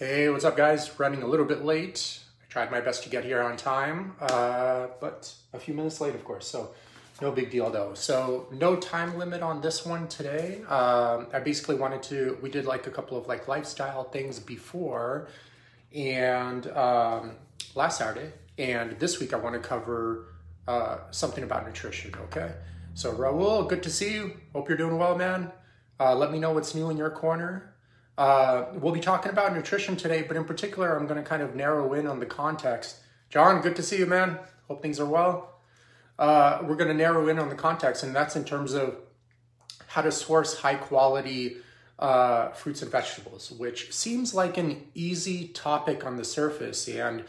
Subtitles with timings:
[0.00, 0.98] Hey, what's up, guys?
[0.98, 2.20] Running a little bit late.
[2.42, 6.14] I tried my best to get here on time, uh, but a few minutes late,
[6.14, 6.48] of course.
[6.48, 6.70] So,
[7.20, 7.92] no big deal though.
[7.92, 10.62] So, no time limit on this one today.
[10.68, 12.38] Um, I basically wanted to.
[12.40, 15.28] We did like a couple of like lifestyle things before,
[15.94, 17.32] and um,
[17.74, 20.28] last Saturday, and this week I want to cover
[20.66, 22.14] uh, something about nutrition.
[22.22, 22.52] Okay.
[22.94, 24.40] So, Raul, good to see you.
[24.54, 25.52] Hope you're doing well, man.
[26.00, 27.74] Uh, let me know what's new in your corner.
[28.20, 31.54] Uh, we'll be talking about nutrition today, but in particular, I'm going to kind of
[31.54, 32.96] narrow in on the context.
[33.30, 34.38] John, good to see you, man.
[34.68, 35.54] Hope things are well.
[36.18, 38.98] Uh, we're going to narrow in on the context, and that's in terms of
[39.86, 41.56] how to source high quality
[41.98, 46.86] uh, fruits and vegetables, which seems like an easy topic on the surface.
[46.88, 47.24] And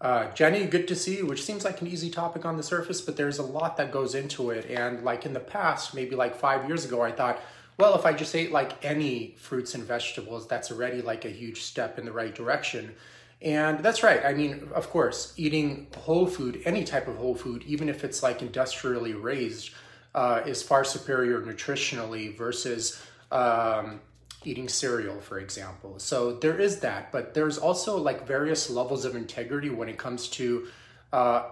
[0.00, 3.00] uh, Jenny, good to see you, which seems like an easy topic on the surface,
[3.00, 4.70] but there's a lot that goes into it.
[4.70, 7.40] And like in the past, maybe like five years ago, I thought,
[7.78, 11.62] well, if I just ate like any fruits and vegetables, that's already like a huge
[11.62, 12.94] step in the right direction.
[13.42, 14.24] And that's right.
[14.24, 18.22] I mean, of course, eating whole food, any type of whole food, even if it's
[18.22, 19.72] like industrially raised,
[20.14, 24.00] uh, is far superior nutritionally versus um,
[24.44, 25.98] eating cereal, for example.
[25.98, 30.28] So there is that, but there's also like various levels of integrity when it comes
[30.30, 30.68] to
[31.12, 31.42] uh,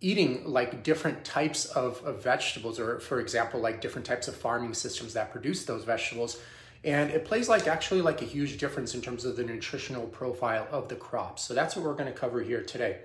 [0.00, 4.74] eating like different types of, of vegetables or for example like different types of farming
[4.74, 6.38] systems that produce those vegetables.
[6.82, 10.66] And it plays like actually like a huge difference in terms of the nutritional profile
[10.70, 12.98] of the crops so that's what we're going to cover here today.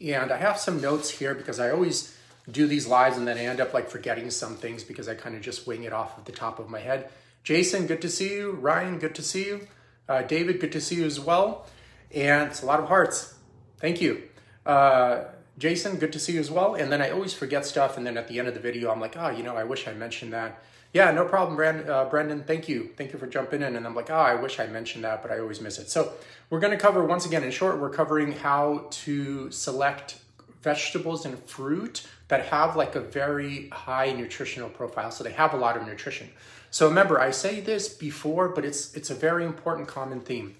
[0.00, 2.16] And i have some notes here because i always
[2.50, 5.36] do these lives and then i end up like forgetting some things because i kind
[5.36, 7.08] of just wing it off of the top of my head.
[7.44, 8.52] Jason good to see you.
[8.52, 9.66] Ryan good to see you.
[10.06, 11.66] Uh, david good to see you as well.
[12.14, 13.34] And it's a lot of hearts.
[13.78, 14.24] Thank you.
[14.66, 15.24] Uh,
[15.58, 16.74] Jason, good to see you as well.
[16.74, 17.96] And then I always forget stuff.
[17.96, 19.86] And then at the end of the video, I'm like, oh, you know, I wish
[19.86, 20.62] I mentioned that.
[20.92, 22.44] Yeah, no problem, Brand, uh, Brendan.
[22.44, 22.90] Thank you.
[22.96, 23.76] Thank you for jumping in.
[23.76, 25.88] And I'm like, oh, I wish I mentioned that, but I always miss it.
[25.88, 26.12] So
[26.50, 30.18] we're going to cover, once again, in short, we're covering how to select
[30.60, 35.10] vegetables and fruit that have like a very high nutritional profile.
[35.10, 36.30] So they have a lot of nutrition.
[36.70, 40.56] So remember, I say this before, but it's it's a very important common theme.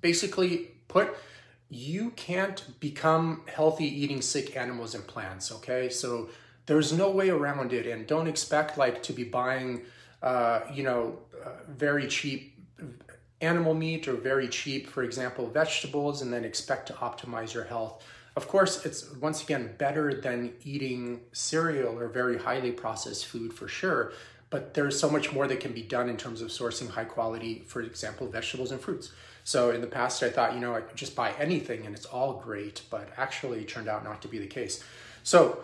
[0.00, 1.16] Basically, put
[1.68, 5.88] you can't become healthy eating sick animals and plants, okay?
[5.88, 6.28] So
[6.66, 7.86] there's no way around it.
[7.86, 9.82] And don't expect like to be buying,
[10.22, 12.54] uh, you know, uh, very cheap
[13.40, 18.02] animal meat or very cheap, for example, vegetables, and then expect to optimize your health.
[18.36, 23.66] Of course, it's once again better than eating cereal or very highly processed food for
[23.66, 24.12] sure,
[24.50, 27.64] but there's so much more that can be done in terms of sourcing high quality,
[27.66, 29.12] for example, vegetables and fruits.
[29.46, 32.04] So in the past, I thought, you know, I could just buy anything and it's
[32.04, 34.82] all great, but actually turned out not to be the case.
[35.22, 35.62] So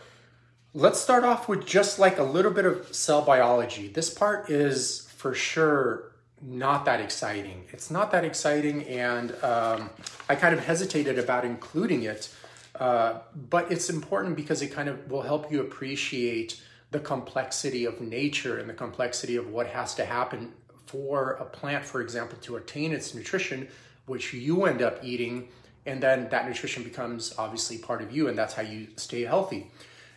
[0.73, 3.89] let's start off with just like a little bit of cell biology.
[3.89, 7.65] This part is for sure not that exciting.
[7.73, 9.91] It's not that exciting, and um,
[10.29, 12.33] I kind of hesitated about including it,
[12.79, 13.19] uh,
[13.51, 16.63] but it's important because it kind of will help you appreciate
[16.93, 20.53] the complexity of nature and the complexity of what has to happen
[20.93, 23.67] for a plant, for example, to attain its nutrition,
[24.07, 25.49] which you end up eating,
[25.87, 29.71] and then that nutrition becomes obviously part of you, and that's how you stay healthy.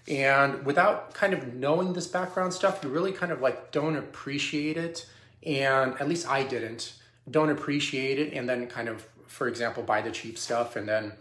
[0.07, 4.77] And without kind of knowing this background stuff, you really kind of like don't appreciate
[4.77, 5.07] it.
[5.43, 6.93] And at least I didn't,
[7.31, 8.33] don't appreciate it.
[8.33, 10.75] And then kind of, for example, buy the cheap stuff.
[10.75, 11.13] And then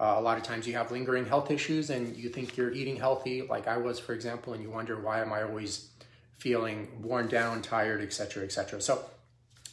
[0.00, 2.96] uh, a lot of times you have lingering health issues and you think you're eating
[2.96, 5.90] healthy, like I was, for example, and you wonder, why am I always
[6.38, 8.80] feeling worn down, tired, etc., etc.
[8.80, 9.04] So,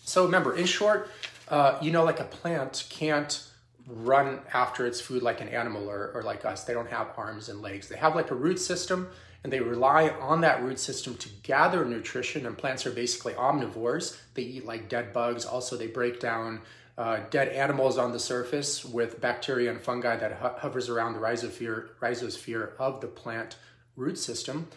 [0.03, 1.09] so remember, in short,
[1.50, 3.44] uh, you know, like a plant can't
[3.88, 6.64] run after its food like an animal or, or like us.
[6.64, 7.90] They don't have arms and legs.
[7.90, 9.09] They have like a root system,
[9.44, 12.46] and they rely on that root system to gather nutrition.
[12.46, 14.18] And plants are basically omnivores.
[14.36, 15.46] They eat like dead bugs.
[15.46, 16.62] Also, they break down
[17.00, 21.20] uh, dead animals on the surface with bacteria and fungi that ho- hovers around the
[21.20, 23.56] rhizosphere, rhizosphere of the plant
[23.96, 24.68] root system.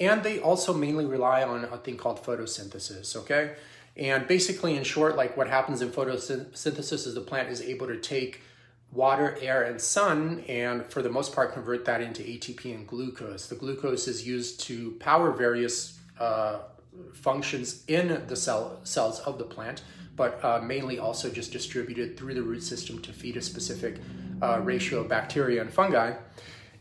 [0.00, 3.52] And they also mainly rely on a thing called photosynthesis, okay?
[3.96, 7.98] And basically, in short, like what happens in photosynthesis is the plant is able to
[7.98, 8.40] take
[8.92, 13.46] water, air, and sun, and for the most part, convert that into ATP and glucose.
[13.46, 16.60] The glucose is used to power various uh,
[17.12, 19.82] functions in the cell cells of the plant,
[20.16, 23.98] but uh, mainly also just distributed through the root system to feed a specific
[24.42, 26.14] uh, ratio of bacteria and fungi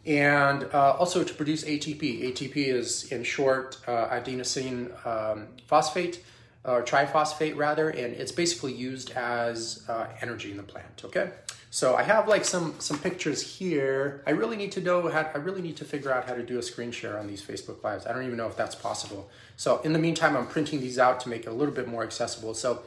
[0.05, 2.31] and uh, also to produce ATP.
[2.31, 6.23] ATP is, in short, uh, adenosine um, phosphate
[6.65, 11.03] or triphosphate rather, and it's basically used as uh, energy in the plant.
[11.05, 11.31] Okay,
[11.69, 14.23] so I have like some some pictures here.
[14.27, 15.29] I really need to know how.
[15.33, 17.83] I really need to figure out how to do a screen share on these Facebook
[17.83, 18.05] lives.
[18.05, 19.29] I don't even know if that's possible.
[19.55, 22.03] So in the meantime, I'm printing these out to make it a little bit more
[22.03, 22.53] accessible.
[22.53, 22.83] So,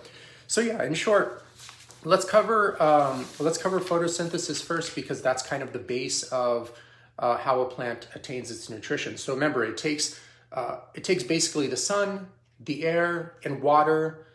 [0.47, 1.44] so yeah, in short,
[2.05, 6.73] let's cover um, let's cover photosynthesis first because that's kind of the base of
[7.23, 9.17] uh, how a plant attains its nutrition.
[9.17, 10.21] So remember, it takes
[10.51, 12.27] uh, it takes basically the sun,
[12.61, 14.27] the air, and water,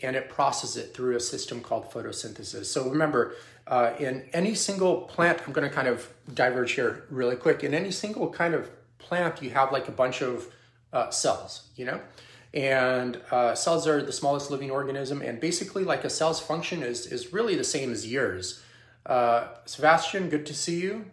[0.00, 2.64] and it processes it through a system called photosynthesis.
[2.64, 3.36] So remember,
[3.68, 7.62] uh, in any single plant, I'm going to kind of diverge here really quick.
[7.62, 10.52] In any single kind of plant, you have like a bunch of
[10.92, 12.00] uh, cells, you know.
[12.52, 17.06] And uh, cells are the smallest living organism, and basically, like a cell's function is
[17.06, 18.60] is really the same as yours.
[19.06, 21.04] Uh, Sebastian, good to see you.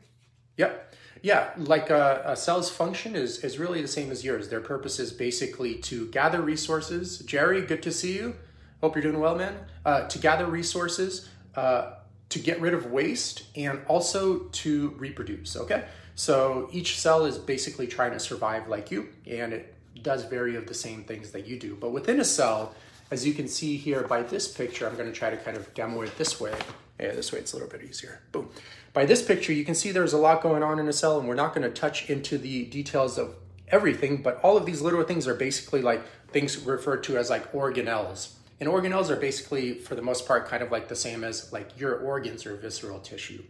[0.57, 0.86] Yep,
[1.21, 4.49] yeah, like a, a, cell's function is is really the same as yours.
[4.49, 7.19] Their purpose is basically to gather resources.
[7.19, 8.35] Jerry, good to see you.
[8.81, 9.55] Hope you're doing well, man.
[9.85, 11.93] Uh, to gather resources, uh,
[12.29, 15.55] to get rid of waste, and also to reproduce.
[15.55, 15.85] Okay,
[16.15, 19.73] so each cell is basically trying to survive like you, and it
[20.03, 21.75] does vary of the same things that you do.
[21.79, 22.75] But within a cell,
[23.11, 25.73] as you can see here by this picture, I'm going to try to kind of
[25.73, 26.53] demo it this way.
[26.99, 28.19] Yeah, this way it's a little bit easier.
[28.31, 28.49] Boom.
[28.93, 31.27] By this picture, you can see there's a lot going on in a cell, and
[31.27, 33.35] we're not going to touch into the details of
[33.67, 37.51] everything, but all of these little things are basically like things referred to as like
[37.51, 38.33] organelles.
[38.59, 41.79] And organelles are basically, for the most part, kind of like the same as like
[41.79, 43.43] your organs or visceral tissue.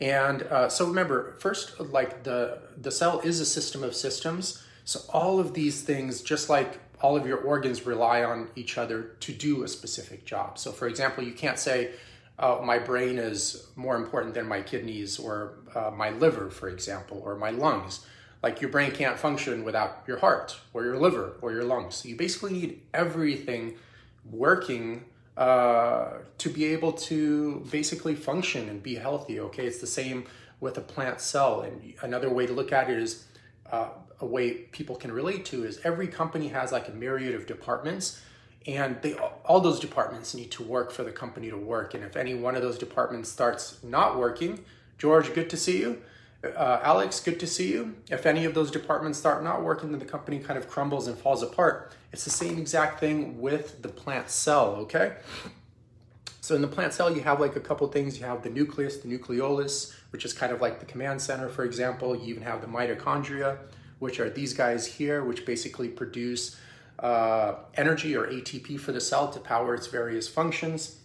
[0.00, 4.64] And uh, so remember, first, like the, the cell is a system of systems.
[4.84, 9.02] So all of these things, just like all of your organs rely on each other
[9.20, 10.58] to do a specific job.
[10.58, 11.90] So for example, you can't say,
[12.38, 17.20] uh, my brain is more important than my kidneys or uh, my liver, for example,
[17.24, 18.06] or my lungs.
[18.42, 21.96] Like your brain can't function without your heart or your liver or your lungs.
[21.96, 23.76] So you basically need everything
[24.28, 25.04] working
[25.36, 29.38] uh, to be able to basically function and be healthy.
[29.38, 30.24] Okay, it's the same
[30.60, 31.62] with a plant cell.
[31.62, 33.26] And another way to look at it is
[33.70, 33.90] uh,
[34.20, 38.22] a way people can relate to is every company has like a myriad of departments
[38.66, 39.14] and they
[39.44, 41.94] all those departments need to work for the company to work.
[41.94, 44.64] And if any one of those departments starts not working
[44.98, 46.02] george good to see you.
[46.44, 47.94] Uh, alex good to see you.
[48.10, 51.16] If any of those departments start not working then the company kind of crumbles and
[51.18, 51.92] falls apart.
[52.12, 55.16] It's the same exact thing with the plant cell okay?
[56.40, 58.18] So in the plant cell you have like a couple things.
[58.18, 61.64] You have the nucleus the nucleolus which is kind of like the command center for
[61.64, 62.14] example.
[62.14, 63.58] You even have the mitochondria
[63.98, 66.56] which are these guys here which basically produce
[67.02, 70.96] uh, energy or ATP for the cell to power its various functions.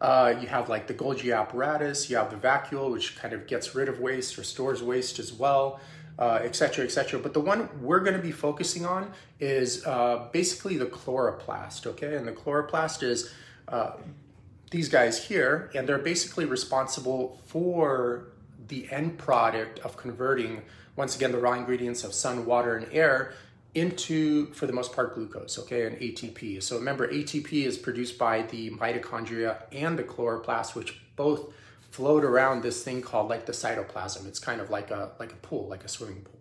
[0.00, 3.74] Uh, you have like the Golgi apparatus, you have the vacuole, which kind of gets
[3.74, 5.80] rid of waste or stores waste as well,
[6.18, 7.18] etc., uh, etc.
[7.18, 9.10] Et but the one we're going to be focusing on
[9.40, 12.16] is uh, basically the chloroplast, okay?
[12.16, 13.32] And the chloroplast is
[13.68, 13.92] uh,
[14.70, 18.28] these guys here, and they're basically responsible for
[18.68, 20.62] the end product of converting,
[20.96, 23.34] once again, the raw ingredients of sun, water, and air
[23.74, 26.62] into, for the most part, glucose, okay, and ATP.
[26.62, 31.52] So remember, ATP is produced by the mitochondria and the chloroplast, which both
[31.90, 34.26] float around this thing called like the cytoplasm.
[34.26, 36.38] It's kind of like a like a pool, like a swimming pool.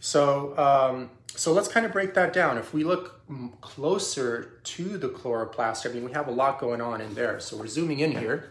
[0.00, 2.56] So um, so let's kind of break that down.
[2.56, 3.20] If we look
[3.60, 7.40] closer to the chloroplast, I mean, we have a lot going on in there.
[7.40, 8.50] So we're zooming in here.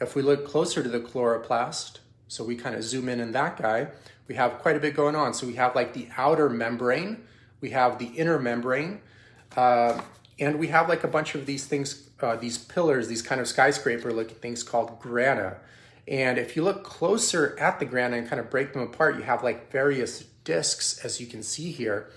[0.00, 1.98] If we look closer to the chloroplast,
[2.28, 3.88] so we kind of zoom in in that guy,
[4.28, 5.32] we have quite a bit going on.
[5.32, 7.24] So we have like the outer membrane,
[7.60, 9.00] we have the inner membrane,
[9.56, 10.00] uh,
[10.38, 13.48] and we have like a bunch of these things, uh, these pillars, these kind of
[13.48, 15.56] skyscraper looking things called grana.
[16.06, 19.22] And if you look closer at the grana and kind of break them apart, you
[19.22, 22.10] have like various discs, as you can see here.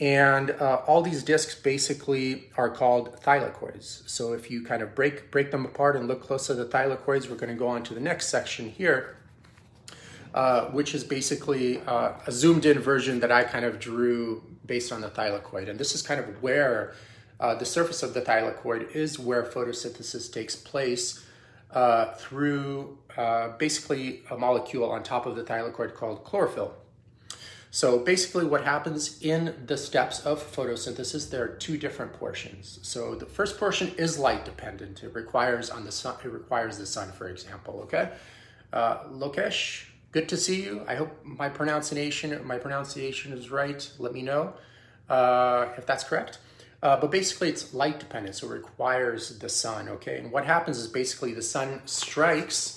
[0.00, 4.08] And uh, all these discs basically are called thylakoids.
[4.08, 7.28] So if you kind of break break them apart and look close to the thylakoids,
[7.28, 9.16] we're going to go on to the next section here,
[10.34, 14.90] uh, which is basically uh, a zoomed in version that I kind of drew based
[14.90, 15.68] on the thylakoid.
[15.68, 16.94] And this is kind of where
[17.38, 21.24] uh, the surface of the thylakoid is where photosynthesis takes place
[21.70, 26.74] uh, through uh, basically a molecule on top of the thylakoid called chlorophyll.
[27.70, 32.80] So basically what happens in the steps of photosynthesis, there are two different portions.
[32.82, 35.04] So the first portion is light dependent.
[35.04, 38.10] It requires on the sun, it requires the sun, for example, okay?
[38.72, 40.82] Uh, Lokesh, good to see you.
[40.86, 43.82] I hope my pronunciation my pronunciation is right.
[43.98, 44.54] Let me know
[45.10, 46.38] uh, if that's correct.
[46.82, 49.88] Uh, but basically, it's light dependent, so it requires the sun.
[49.88, 52.76] Okay, and what happens is basically the sun strikes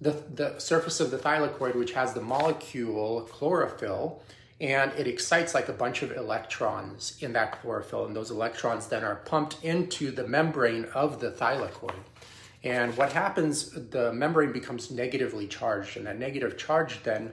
[0.00, 4.22] the the surface of the thylakoid, which has the molecule chlorophyll,
[4.58, 9.04] and it excites like a bunch of electrons in that chlorophyll, and those electrons then
[9.04, 12.02] are pumped into the membrane of the thylakoid.
[12.64, 17.32] And what happens, the membrane becomes negatively charged, and that negative charge then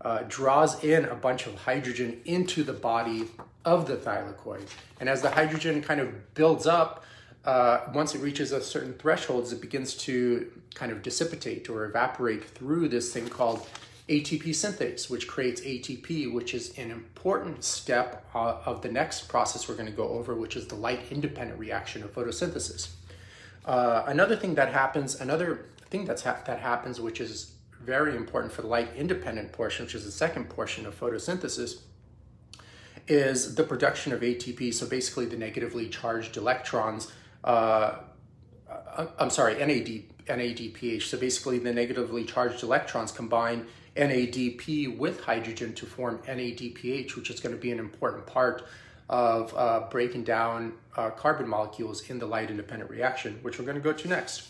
[0.00, 3.28] uh, draws in a bunch of hydrogen into the body
[3.64, 4.66] of the thylakoid.
[4.98, 7.04] And as the hydrogen kind of builds up,
[7.44, 12.44] uh, once it reaches a certain thresholds, it begins to kind of dissipate or evaporate
[12.44, 13.66] through this thing called
[14.08, 19.68] ATP synthase, which creates ATP, which is an important step uh, of the next process
[19.68, 22.88] we're going to go over, which is the light independent reaction of photosynthesis.
[23.64, 28.52] Uh, another thing that happens, another thing that's ha- that happens, which is very important
[28.52, 31.80] for the light independent portion, which is the second portion of photosynthesis,
[33.08, 34.72] is the production of ATP.
[34.74, 37.12] So basically, the negatively charged electrons.
[37.44, 37.98] Uh,
[38.68, 41.02] uh I'm sorry, NAD, NADPH.
[41.02, 43.66] So basically, the negatively charged electrons combine
[43.96, 48.64] NADP with hydrogen to form NADPH, which is going to be an important part
[49.12, 53.76] of uh, breaking down uh, carbon molecules in the light independent reaction, which we're going
[53.76, 54.48] to go to next.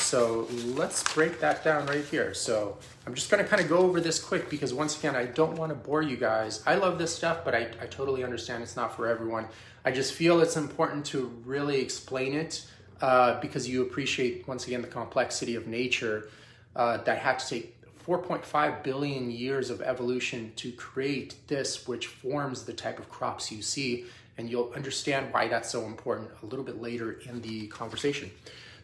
[0.00, 2.34] So let's break that down right here.
[2.34, 2.76] So
[3.06, 5.56] I'm just going to kind of go over this quick because once again, I don't
[5.56, 6.64] want to bore you guys.
[6.66, 9.46] I love this stuff, but I, I totally understand it's not for everyone.
[9.84, 12.66] I just feel it's important to really explain it
[13.00, 16.28] uh, because you appreciate, once again, the complexity of nature
[16.74, 17.75] uh, that had to take
[18.06, 23.62] 4.5 billion years of evolution to create this, which forms the type of crops you
[23.62, 24.06] see.
[24.38, 28.30] And you'll understand why that's so important a little bit later in the conversation.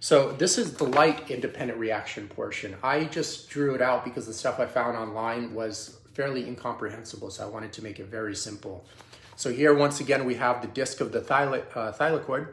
[0.00, 2.74] So this is the light independent reaction portion.
[2.82, 7.44] I just drew it out because the stuff I found online was fairly incomprehensible, so
[7.44, 8.84] I wanted to make it very simple.
[9.36, 12.48] So here, once again, we have the disk of the thyla uh, thylakoid.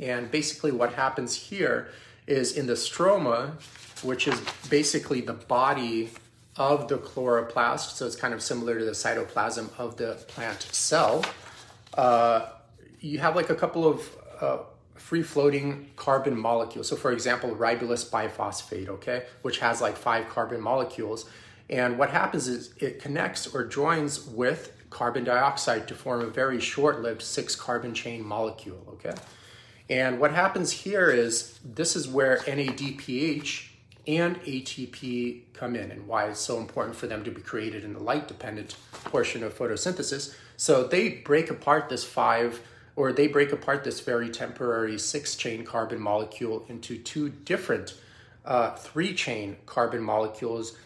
[0.00, 1.88] And basically what happens here
[2.26, 3.52] is in the stroma,
[4.02, 6.10] which is basically the body
[6.56, 7.96] of the chloroplast.
[7.96, 11.24] So it's kind of similar to the cytoplasm of the plant cell.
[11.94, 12.48] Uh,
[13.00, 14.58] you have like a couple of uh,
[14.94, 16.88] free floating carbon molecules.
[16.88, 21.28] So, for example, ribulose biphosphate, okay, which has like five carbon molecules.
[21.68, 26.60] And what happens is it connects or joins with carbon dioxide to form a very
[26.60, 29.14] short lived six carbon chain molecule, okay?
[29.88, 33.65] And what happens here is this is where NADPH
[34.06, 37.92] and ATP come in and why it's so important for them to be created in
[37.92, 40.34] the light dependent portion of photosynthesis.
[40.56, 42.60] So they break apart this five
[42.94, 47.94] or they break apart this very temporary six chain carbon molecule into two different
[48.44, 50.76] uh, three chain carbon molecules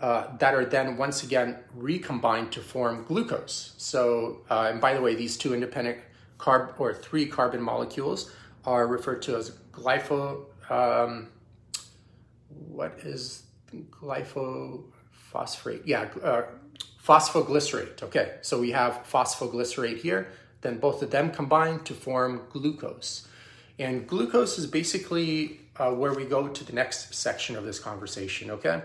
[0.00, 3.74] uh, that are then once again recombined to form glucose.
[3.78, 5.98] So, uh, and by the way, these two independent
[6.38, 8.32] carb or three carbon molecules
[8.64, 10.44] are referred to as glypho.
[10.70, 11.28] Um,
[12.48, 13.44] what is
[13.90, 15.82] glyphosphate?
[15.84, 16.42] Yeah, uh,
[17.04, 18.02] phosphoglycerate.
[18.02, 20.28] Okay, so we have phosphoglycerate here.
[20.60, 23.28] Then both of them combine to form glucose.
[23.78, 28.50] And glucose is basically uh, where we go to the next section of this conversation,
[28.50, 28.82] okay?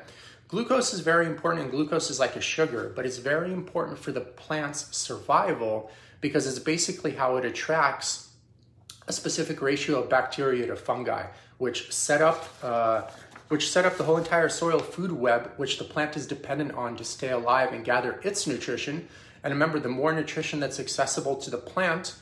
[0.47, 4.11] Glucose is very important, and glucose is like a sugar, but it's very important for
[4.11, 5.89] the plant's survival
[6.21, 8.29] because it's basically how it attracts
[9.07, 11.25] a specific ratio of bacteria to fungi,
[11.57, 13.01] which set up uh,
[13.49, 16.95] which set up the whole entire soil food web, which the plant is dependent on
[16.97, 19.07] to stay alive and gather its nutrition.
[19.43, 22.15] And remember, the more nutrition that's accessible to the plant,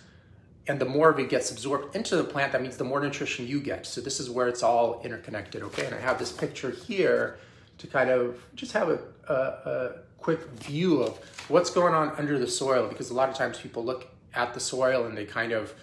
[0.67, 3.47] and the more of it gets absorbed into the plant, that means the more nutrition
[3.47, 3.85] you get.
[3.85, 5.85] So this is where it's all interconnected, okay?
[5.85, 7.37] And I have this picture here
[7.77, 12.37] to kind of just have a, a, a quick view of what's going on under
[12.37, 15.51] the soil, because a lot of times people look at the soil and they kind
[15.51, 15.73] of,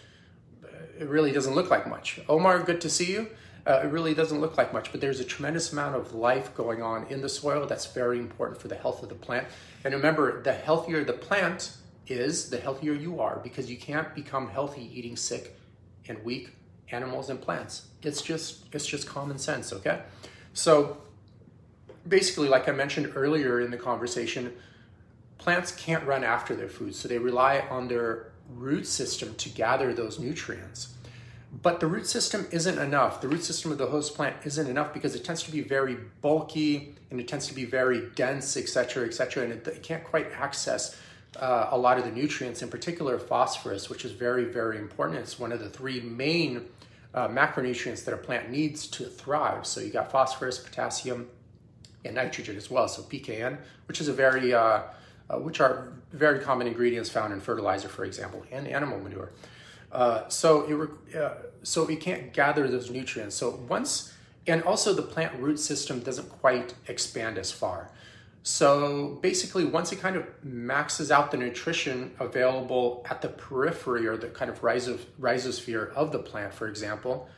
[0.99, 2.21] it really doesn't look like much.
[2.28, 3.28] Omar, good to see you.
[3.68, 6.80] Uh, it really doesn't look like much, but there's a tremendous amount of life going
[6.80, 9.46] on in the soil that's very important for the health of the plant.
[9.84, 14.48] And remember, the healthier the plant is, the healthier you are, because you can't become
[14.48, 15.54] healthy eating sick
[16.08, 16.52] and weak
[16.90, 17.88] animals and plants.
[18.02, 20.00] It's just it's just common sense, okay?
[20.54, 20.96] So
[22.08, 24.54] basically, like I mentioned earlier in the conversation,
[25.37, 29.92] plants can't run after their food, so they rely on their root system to gather
[29.92, 30.94] those nutrients.
[31.50, 33.21] But the root system isn't enough.
[33.21, 35.97] The root system of the host plant isn't enough because it tends to be very
[36.21, 40.31] bulky and it tends to be very dense, etc., etc., and it, it, can't quite
[40.33, 40.99] access
[41.40, 45.21] uh, a lot of the nutrients, in particular phosphorus, which is very, very important.
[45.21, 46.67] It's one of the three main
[47.14, 49.67] uh, macronutrients that a plant needs to thrive.
[49.67, 51.28] So you got phosphorus, potassium,
[52.05, 52.88] and nitrogen as well.
[52.88, 54.83] So PKN, which is a very, uh,
[55.31, 59.31] uh which are very common ingredients found in fertilizer, for example, and animal manure.
[59.90, 63.37] Uh, so it uh, so it can't gather those nutrients.
[63.37, 64.12] So once
[64.47, 67.90] and also the plant root system doesn't quite expand as far.
[68.42, 74.16] So basically, once it kind of maxes out the nutrition available at the periphery or
[74.16, 77.28] the kind of rhizosphere of the plant, for example.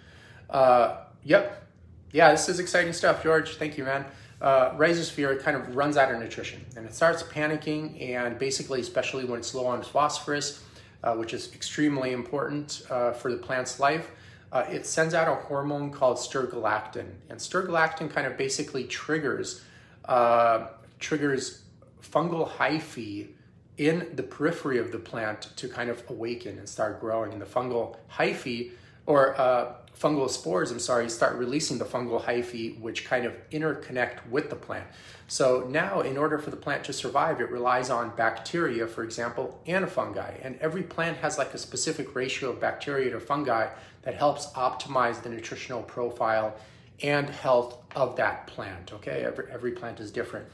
[0.49, 1.66] Uh, yep,
[2.12, 3.57] yeah, this is exciting stuff, George.
[3.57, 4.04] Thank you, man.
[4.40, 9.25] Uh, rhizosphere kind of runs out of nutrition and it starts panicking, and basically, especially
[9.25, 10.62] when it's low on phosphorus,
[11.02, 14.11] uh, which is extremely important uh, for the plant's life.
[14.52, 19.62] uh, it sends out a hormone called stergalactin, and stergalactin kind of basically triggers
[20.07, 20.66] uh,
[20.99, 21.62] triggers
[22.02, 23.28] fungal hyphae
[23.76, 27.33] in the periphery of the plant to kind of awaken and start growing.
[27.33, 28.73] And the fungal hyphae,
[29.07, 34.26] or uh, fungal spores, I'm sorry, start releasing the fungal hyphae, which kind of interconnect
[34.28, 34.87] with the plant.
[35.30, 39.60] So now, in order for the plant to survive, it relies on bacteria, for example,
[39.64, 40.32] and fungi.
[40.42, 43.68] And every plant has like a specific ratio of bacteria to fungi
[44.02, 46.56] that helps optimize the nutritional profile
[47.00, 48.92] and health of that plant.
[48.92, 50.49] Okay, every, every plant is different.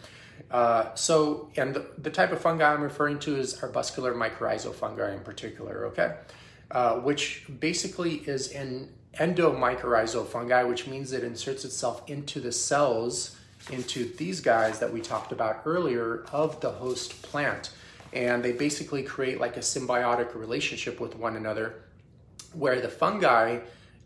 [0.51, 5.15] Uh, so, and the, the, type of fungi I'm referring to is arbuscular mycorrhizal fungi
[5.15, 6.17] in particular, okay?
[6.71, 13.39] Uh, which basically is an endomycorrhizal fungi, which means it inserts itself into the cells,
[13.71, 17.71] into these guys that we talked about earlier of the host plant.
[18.13, 21.83] And they basically create like a symbiotic relationship with one another
[22.53, 23.59] where the fungi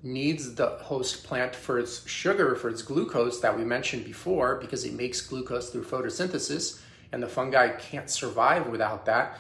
[0.02, 4.84] needs the host plant for its sugar, for its glucose that we mentioned before, because
[4.84, 6.80] it makes glucose through photosynthesis,
[7.12, 9.38] and the fungi can't survive without that.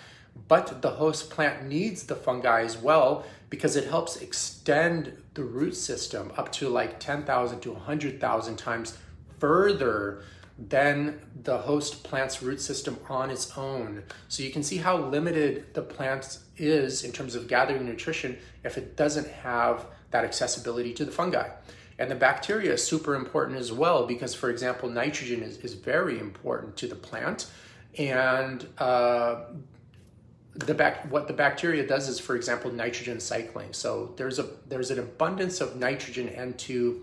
[0.48, 5.74] But the host plant needs the fungi as well because it helps extend the root
[5.74, 8.96] system up to like 10,000 to 100,000 times
[9.40, 10.22] further
[10.68, 14.02] than the host plant's root system on its own.
[14.28, 18.76] So you can see how limited the plant is in terms of gathering nutrition if
[18.76, 21.48] it doesn't have that accessibility to the fungi.
[21.98, 26.18] And the bacteria is super important as well because, for example, nitrogen is, is very
[26.18, 27.50] important to the plant.
[27.98, 29.44] And uh,
[30.54, 33.72] the back, what the bacteria does is, for example, nitrogen cycling.
[33.72, 37.02] So there's a there's an abundance of nitrogen N2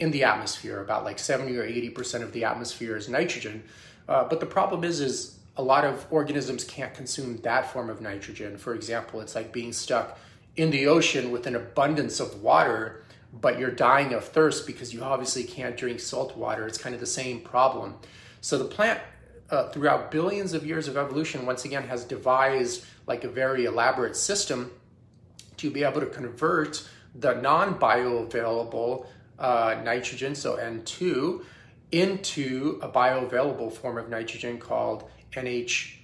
[0.00, 0.80] in the atmosphere.
[0.80, 3.64] About like 70 or 80 percent of the atmosphere is nitrogen.
[4.08, 8.00] Uh, but the problem is, is a lot of organisms can't consume that form of
[8.00, 8.56] nitrogen.
[8.56, 10.18] For example, it's like being stuck
[10.56, 15.02] in the ocean with an abundance of water, but you're dying of thirst because you
[15.02, 16.66] obviously can't drink salt water.
[16.66, 17.94] It's kind of the same problem.
[18.40, 19.00] So the plant,
[19.50, 24.16] uh, throughout billions of years of evolution, once again has devised like a very elaborate
[24.16, 24.70] system
[25.56, 29.06] to be able to convert the non-bioavailable
[29.38, 31.44] uh, nitrogen, so N2,
[31.92, 35.98] into a bioavailable form of nitrogen called NH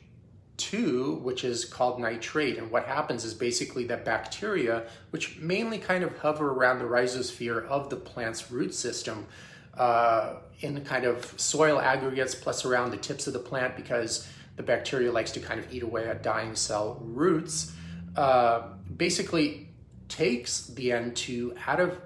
[0.56, 2.58] two, which is called nitrate.
[2.58, 7.66] And what happens is basically that bacteria, which mainly kind of hover around the rhizosphere
[7.66, 9.26] of the plant's root system,
[9.74, 14.62] uh, in kind of soil aggregates plus around the tips of the plant because the
[14.62, 17.72] bacteria likes to kind of eat away at dying cell roots,
[18.16, 18.62] uh,
[18.94, 19.68] basically
[20.08, 21.98] takes the N2 out of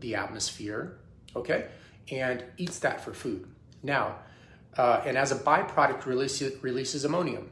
[0.00, 0.98] the atmosphere,
[1.34, 1.66] okay,
[2.10, 3.46] and eats that for food.
[3.82, 4.16] Now,
[4.76, 7.50] uh, and as a byproduct releases, releases ammonium.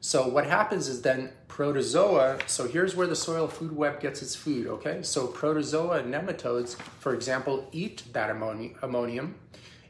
[0.00, 4.36] So what happens is then protozoa, so here's where the soil food web gets its
[4.36, 5.02] food, okay?
[5.02, 9.34] So protozoa and nematodes, for example, eat that ammonium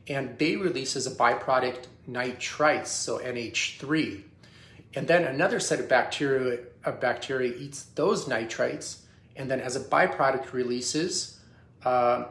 [0.09, 4.23] and they release as a byproduct nitrites, so NH3.
[4.95, 8.99] And then another set of bacteria, of bacteria eats those nitrites
[9.35, 11.36] and then as a byproduct releases
[11.87, 12.27] uh,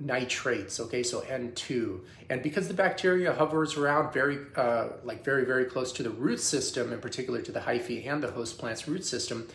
[0.00, 2.00] nitrates, okay, so N2.
[2.30, 6.40] And because the bacteria hovers around very, uh, like very, very close to the root
[6.40, 9.46] system, in particular to the hyphae and the host plant's root system,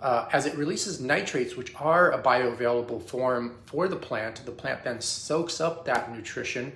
[0.00, 4.84] uh, as it releases nitrates, which are a bioavailable form for the plant, the plant
[4.84, 6.72] then soaks up that nutrition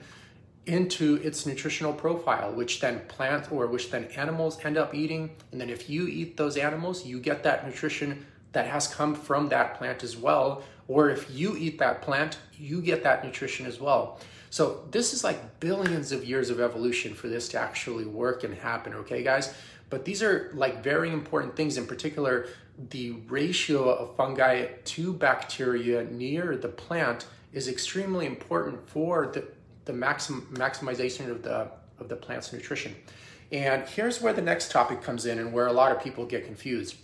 [0.66, 5.30] into its nutritional profile, which then plants or which then animals end up eating.
[5.52, 9.48] And then if you eat those animals, you get that nutrition that has come from
[9.50, 10.62] that plant as well.
[10.88, 14.20] Or if you eat that plant, you get that nutrition as well.
[14.50, 18.54] So this is like billions of years of evolution for this to actually work and
[18.54, 19.54] happen, okay, guys?
[19.90, 22.48] But these are like very important things, in particular,
[22.90, 29.46] the ratio of fungi to bacteria near the plant is extremely important for the,
[29.86, 32.94] the maxim, maximization of the, of the plant's nutrition.
[33.52, 36.44] And here's where the next topic comes in and where a lot of people get
[36.44, 36.96] confused.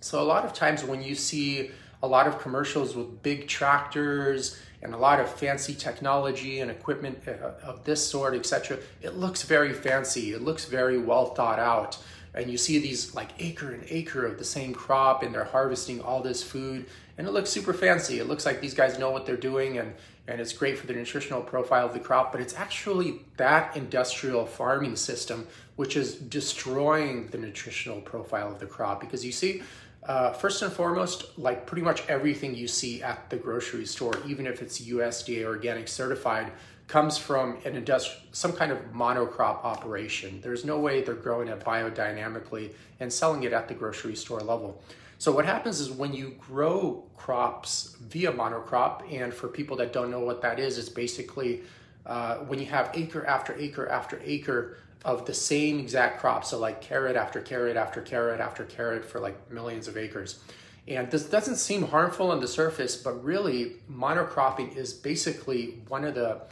[0.00, 1.70] So a lot of times when you see
[2.02, 7.20] a lot of commercials with big tractors and a lot of fancy technology and equipment
[7.28, 10.32] uh, of this sort, etc., it looks very fancy.
[10.32, 11.98] It looks very well thought out.
[12.32, 16.00] And you see these like acre and acre of the same crop and they're harvesting
[16.00, 16.86] all this food
[17.18, 18.20] and it looks super fancy.
[18.20, 19.92] It looks like these guys know what they're doing and,
[20.28, 24.46] and it's great for the nutritional profile of the crop, but it's actually that industrial
[24.46, 29.62] farming system which is destroying the nutritional profile of the crop because you see
[30.04, 34.46] uh, first and foremost, like pretty much everything you see at the grocery store, even
[34.46, 36.52] if it's USDA organic certified,
[36.88, 40.40] comes from an industri- some kind of monocrop operation.
[40.42, 44.82] There's no way they're growing it biodynamically and selling it at the grocery store level.
[45.18, 50.10] So what happens is when you grow crops via monocrop, and for people that don't
[50.10, 51.60] know what that is, it's basically
[52.06, 56.44] uh, when you have acre after acre after acre of the same exact crop.
[56.44, 60.40] So like carrot after carrot after carrot after carrot for like millions of acres.
[60.88, 66.14] And this doesn't seem harmful on the surface, but really monocropping is basically one of
[66.14, 66.42] the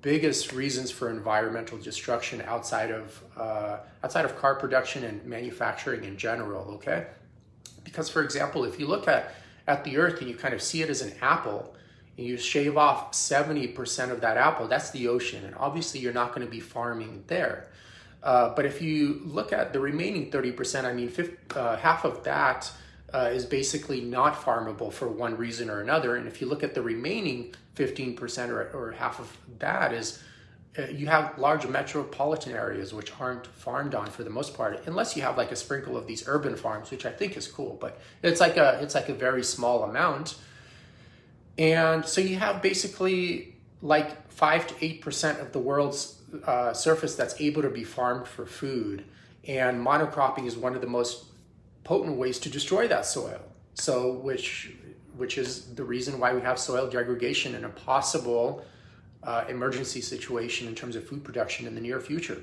[0.00, 6.16] biggest reasons for environmental destruction outside of uh, outside of car production and manufacturing in
[6.16, 6.74] general.
[6.74, 7.06] Okay,
[7.84, 9.34] because for example, if you look at
[9.66, 11.74] at the Earth and you kind of see it as an apple,
[12.16, 16.12] and you shave off seventy percent of that apple, that's the ocean, and obviously you're
[16.12, 17.68] not going to be farming there.
[18.22, 21.12] Uh, but if you look at the remaining thirty percent, I mean,
[21.54, 22.70] uh, half of that
[23.12, 26.16] uh, is basically not farmable for one reason or another.
[26.16, 30.22] And if you look at the remaining 15% or, or half of that is
[30.78, 35.14] uh, you have large metropolitan areas which aren't farmed on for the most part unless
[35.14, 38.00] you have like a sprinkle of these urban farms which i think is cool but
[38.22, 40.36] it's like a it's like a very small amount
[41.58, 47.40] and so you have basically like 5 to 8% of the world's uh, surface that's
[47.40, 49.04] able to be farmed for food
[49.46, 51.26] and monocropping is one of the most
[51.84, 53.40] potent ways to destroy that soil.
[53.74, 54.72] So, which
[55.16, 58.64] which is the reason why we have soil degradation and a possible
[59.22, 62.40] uh, emergency situation in terms of food production in the near future.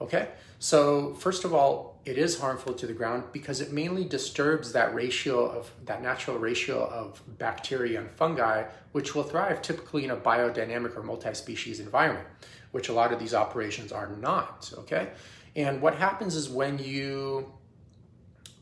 [0.00, 0.28] Okay,
[0.60, 4.94] so first of all, it is harmful to the ground because it mainly disturbs that
[4.94, 10.16] ratio of that natural ratio of bacteria and fungi, which will thrive typically in a
[10.16, 12.26] biodynamic or multi-species environment,
[12.72, 14.72] which a lot of these operations are not.
[14.78, 15.10] Okay,
[15.54, 17.52] and what happens is when you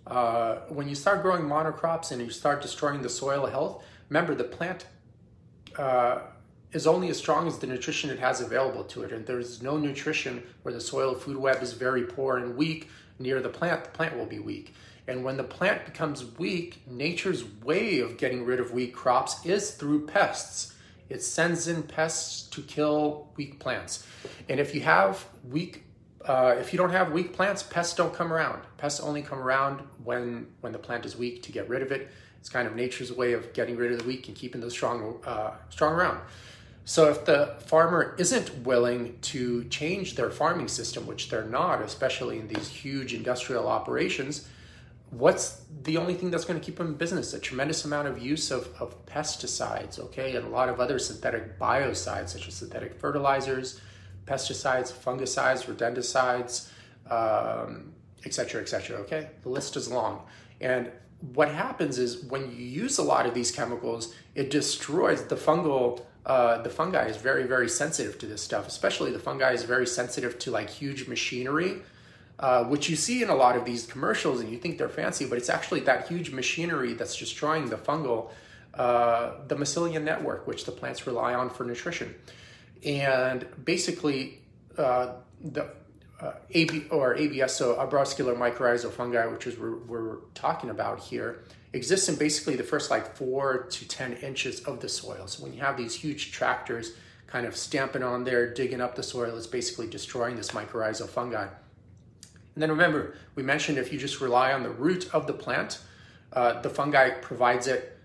[0.08, 4.44] uh, when you start growing monocrops and you start destroying the soil health, remember the
[4.44, 4.86] plant
[5.78, 6.18] uh,
[6.76, 9.10] is only as strong as the nutrition it has available to it.
[9.10, 13.40] And there's no nutrition where the soil food web is very poor and weak near
[13.40, 14.74] the plant, the plant will be weak.
[15.08, 19.70] And when the plant becomes weak, nature's way of getting rid of weak crops is
[19.70, 20.74] through pests.
[21.08, 24.06] It sends in pests to kill weak plants.
[24.50, 25.82] And if you have weak
[26.26, 28.60] uh, if you don't have weak plants, pests don't come around.
[28.78, 32.10] Pests only come around when when the plant is weak to get rid of it.
[32.40, 35.20] It's kind of nature's way of getting rid of the weak and keeping those strong
[35.24, 36.18] uh, strong around.
[36.88, 42.38] So if the farmer isn't willing to change their farming system, which they're not, especially
[42.38, 44.48] in these huge industrial operations,
[45.10, 47.34] what's the only thing that's going to keep them in business?
[47.34, 51.58] A tremendous amount of use of, of pesticides, okay, and a lot of other synthetic
[51.58, 53.80] biocides, such as synthetic fertilizers,
[54.24, 56.68] pesticides, fungicides, rodenticides,
[57.10, 57.92] um,
[58.24, 58.98] et cetera, et cetera.
[58.98, 60.22] Okay, the list is long.
[60.60, 60.92] And
[61.34, 66.02] what happens is when you use a lot of these chemicals, it destroys the fungal.
[66.26, 68.66] Uh, the fungi is very, very sensitive to this stuff.
[68.66, 71.76] Especially the fungi is very sensitive to like huge machinery,
[72.40, 75.24] uh, which you see in a lot of these commercials, and you think they're fancy,
[75.24, 78.30] but it's actually that huge machinery that's destroying the fungal,
[78.74, 82.12] uh, the mycelium network, which the plants rely on for nutrition.
[82.84, 84.42] And basically,
[84.76, 85.70] uh, the
[86.20, 91.44] uh, AB or ABS, so arbuscular mycorrhizal fungi, which is we're, we're talking about here,
[91.76, 95.26] exists in basically the first like four to 10 inches of the soil.
[95.26, 96.92] So when you have these huge tractors
[97.26, 101.46] kind of stamping on there, digging up the soil, it's basically destroying this mycorrhizal fungi.
[102.54, 105.80] And then remember, we mentioned if you just rely on the root of the plant,
[106.32, 107.98] uh, the fungi provides it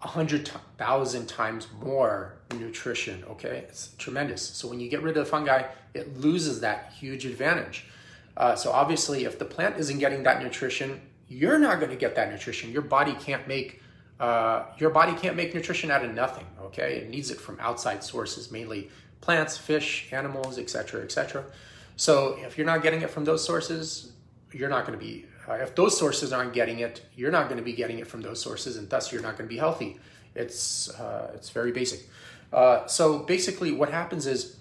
[0.00, 3.64] 100,000 times more nutrition, okay?
[3.68, 4.42] It's tremendous.
[4.42, 7.86] So when you get rid of the fungi, it loses that huge advantage.
[8.36, 12.14] Uh, so obviously, if the plant isn't getting that nutrition, you're not going to get
[12.16, 12.72] that nutrition.
[12.72, 13.82] Your body can't make
[14.20, 16.46] uh, your body can't make nutrition out of nothing.
[16.62, 21.44] Okay, it needs it from outside sources, mainly plants, fish, animals, etc., etc.
[21.96, 24.12] So if you're not getting it from those sources,
[24.52, 27.56] you're not going to be uh, if those sources aren't getting it, you're not going
[27.56, 29.98] to be getting it from those sources, and thus you're not going to be healthy.
[30.34, 32.00] It's uh, it's very basic.
[32.52, 34.56] Uh, so basically, what happens is,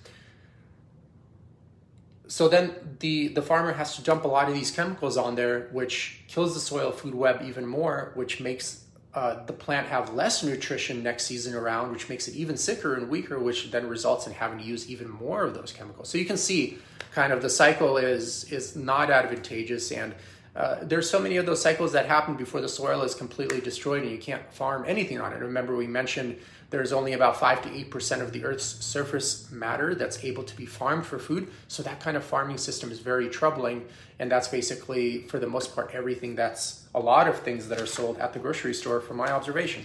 [2.27, 5.69] so then the the farmer has to dump a lot of these chemicals on there,
[5.71, 10.43] which kills the soil food web even more, which makes uh, the plant have less
[10.43, 14.33] nutrition next season around, which makes it even sicker and weaker, which then results in
[14.33, 16.09] having to use even more of those chemicals.
[16.09, 16.77] So you can see,
[17.13, 20.13] kind of the cycle is is not advantageous and
[20.57, 24.01] uh, there's so many of those cycles that happen before the soil is completely destroyed
[24.01, 25.39] and you can't farm anything on it.
[25.39, 26.35] Remember, we mentioned
[26.69, 30.65] there's only about 5 to 8% of the Earth's surface matter that's able to be
[30.65, 31.47] farmed for food.
[31.69, 33.85] So that kind of farming system is very troubling.
[34.19, 37.85] And that's basically, for the most part, everything that's a lot of things that are
[37.85, 39.83] sold at the grocery store, from my observation.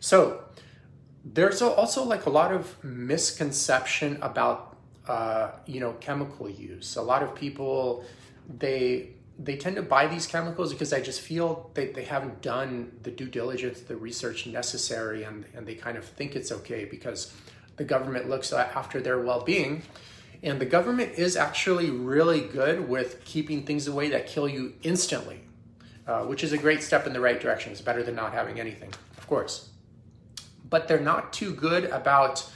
[0.00, 0.42] So
[1.24, 4.76] there's also like a lot of misconception about,
[5.08, 6.96] uh, you know, chemical use.
[6.96, 8.04] A lot of people,
[8.58, 9.10] they
[9.44, 13.10] they tend to buy these chemicals because I just feel they, they haven't done the
[13.10, 17.34] due diligence, the research necessary, and, and they kind of think it's okay because
[17.76, 19.82] the government looks after their well being.
[20.44, 25.40] And the government is actually really good with keeping things away that kill you instantly,
[26.06, 27.72] uh, which is a great step in the right direction.
[27.72, 29.70] It's better than not having anything, of course.
[30.68, 32.48] But they're not too good about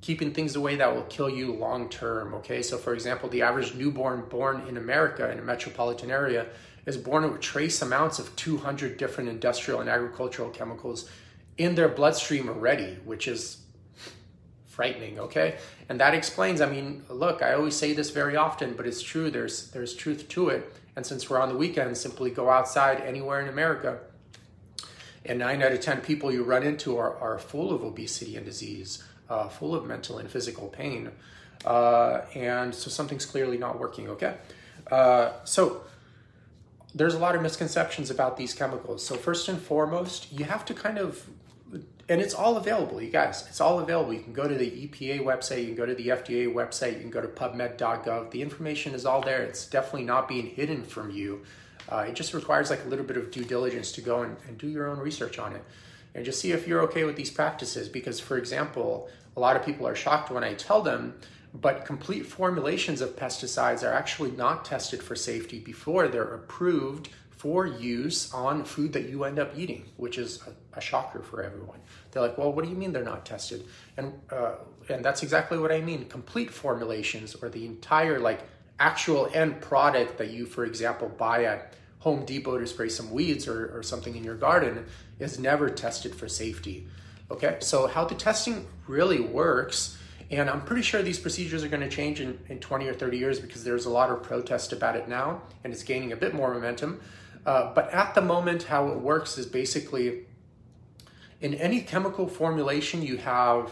[0.00, 2.34] keeping things away that will kill you long term.
[2.34, 6.46] Okay, so for example, the average newborn born in America in a metropolitan area
[6.86, 11.08] is born with trace amounts of 200 different industrial and agricultural chemicals
[11.58, 13.58] in their bloodstream already, which is
[14.66, 15.18] frightening.
[15.18, 15.56] Okay,
[15.88, 16.60] and that explains.
[16.60, 19.30] I mean, look, I always say this very often, but it's true.
[19.30, 20.72] There's there's truth to it.
[20.96, 24.00] And since we're on the weekend, simply go outside anywhere in America.
[25.24, 28.44] And nine out of 10 people you run into are, are full of obesity and
[28.44, 31.10] disease uh, full of mental and physical pain.
[31.64, 34.34] Uh, and so something's clearly not working, okay?
[34.90, 35.82] Uh, so
[36.94, 39.04] there's a lot of misconceptions about these chemicals.
[39.04, 41.28] So, first and foremost, you have to kind of,
[42.08, 43.46] and it's all available, you guys.
[43.48, 44.12] It's all available.
[44.12, 47.00] You can go to the EPA website, you can go to the FDA website, you
[47.00, 48.30] can go to pubmed.gov.
[48.32, 49.42] The information is all there.
[49.42, 51.42] It's definitely not being hidden from you.
[51.88, 54.58] Uh, it just requires like a little bit of due diligence to go and, and
[54.58, 55.64] do your own research on it
[56.14, 57.88] and just see if you're okay with these practices.
[57.88, 61.14] Because, for example, a lot of people are shocked when I tell them,
[61.54, 67.66] but complete formulations of pesticides are actually not tested for safety before they're approved for
[67.66, 71.78] use on food that you end up eating, which is a, a shocker for everyone.
[72.10, 73.64] They're like, well, what do you mean they're not tested?
[73.96, 74.56] And uh,
[74.90, 76.04] and that's exactly what I mean.
[76.04, 78.42] Complete formulations or the entire like
[78.78, 83.46] actual end product that you, for example, buy at Home Depot to spray some weeds
[83.46, 84.86] or, or something in your garden
[85.18, 86.88] is never tested for safety.
[87.30, 89.96] Okay, so how the testing really works,
[90.30, 93.18] and I'm pretty sure these procedures are going to change in, in 20 or 30
[93.18, 96.34] years because there's a lot of protest about it now and it's gaining a bit
[96.34, 97.00] more momentum.
[97.46, 100.26] Uh, but at the moment, how it works is basically
[101.40, 103.70] in any chemical formulation, you have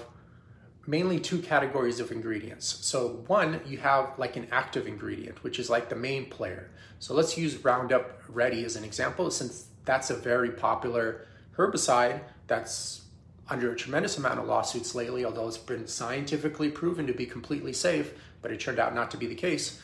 [0.87, 2.79] mainly two categories of ingredients.
[2.81, 6.71] So, one, you have like an active ingredient, which is like the main player.
[6.99, 13.03] So, let's use Roundup Ready as an example, since that's a very popular herbicide that's
[13.51, 17.73] under a tremendous amount of lawsuits lately, although it's been scientifically proven to be completely
[17.73, 19.81] safe, but it turned out not to be the case.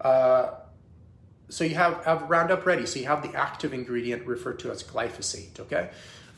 [0.00, 0.50] Uh,
[1.48, 2.86] so you have, have Roundup Ready.
[2.86, 5.90] So you have the active ingredient referred to as glyphosate, okay?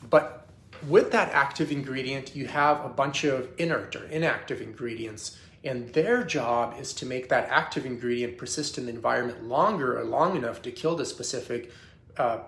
[0.09, 0.47] But
[0.87, 6.23] with that active ingredient, you have a bunch of inert or inactive ingredients, and their
[6.23, 10.61] job is to make that active ingredient persist in the environment longer or long enough
[10.61, 11.71] to kill the specific
[12.17, 12.39] uh,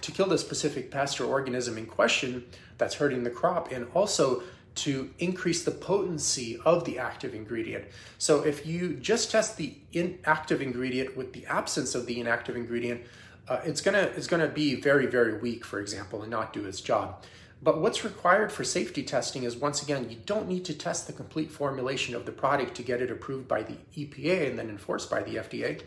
[0.00, 2.44] to kill the specific pest or organism in question
[2.78, 4.42] that's hurting the crop and also
[4.74, 7.84] to increase the potency of the active ingredient.
[8.18, 13.02] So if you just test the inactive ingredient with the absence of the inactive ingredient,
[13.48, 16.80] uh, it's gonna it's gonna be very very weak, for example, and not do its
[16.80, 17.24] job.
[17.62, 21.12] But what's required for safety testing is once again, you don't need to test the
[21.12, 25.10] complete formulation of the product to get it approved by the EPA and then enforced
[25.10, 25.82] by the FDA.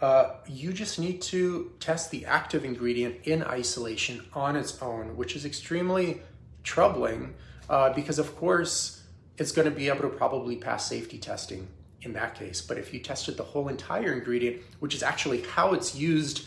[0.00, 5.36] Uh, you just need to test the active ingredient in isolation on its own, which
[5.36, 6.20] is extremely
[6.64, 7.34] troubling
[7.68, 9.02] uh, because, of course,
[9.38, 11.68] it's going to be able to probably pass safety testing
[12.02, 12.60] in that case.
[12.60, 16.46] But if you tested the whole entire ingredient, which is actually how it's used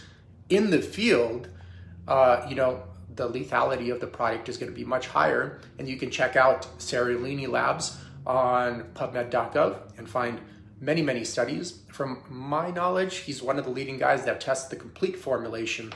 [0.49, 1.47] in the field,
[2.07, 2.83] uh, you know,
[3.15, 5.59] the lethality of the product is going to be much higher.
[5.79, 10.41] And you can check out Seralini Labs on PubMed.gov and find
[10.79, 11.79] many, many studies.
[11.89, 15.93] From my knowledge, he's one of the leading guys that tests the complete formulation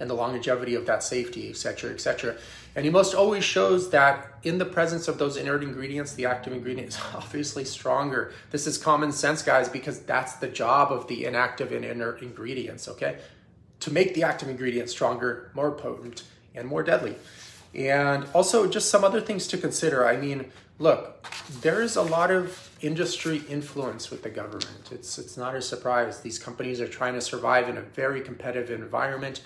[0.00, 2.36] and the longevity of that safety, et cetera, et cetera.
[2.74, 6.52] And he most always shows that in the presence of those inert ingredients, the active
[6.52, 8.32] ingredient is obviously stronger.
[8.50, 12.88] This is common sense, guys, because that's the job of the inactive and inert ingredients,
[12.88, 13.18] okay?
[13.80, 17.16] To make the active ingredient stronger, more potent, and more deadly.
[17.74, 20.06] And also, just some other things to consider.
[20.06, 21.26] I mean, look,
[21.60, 24.90] there is a lot of industry influence with the government.
[24.92, 26.20] It's it's not a surprise.
[26.20, 29.40] These companies are trying to survive in a very competitive environment,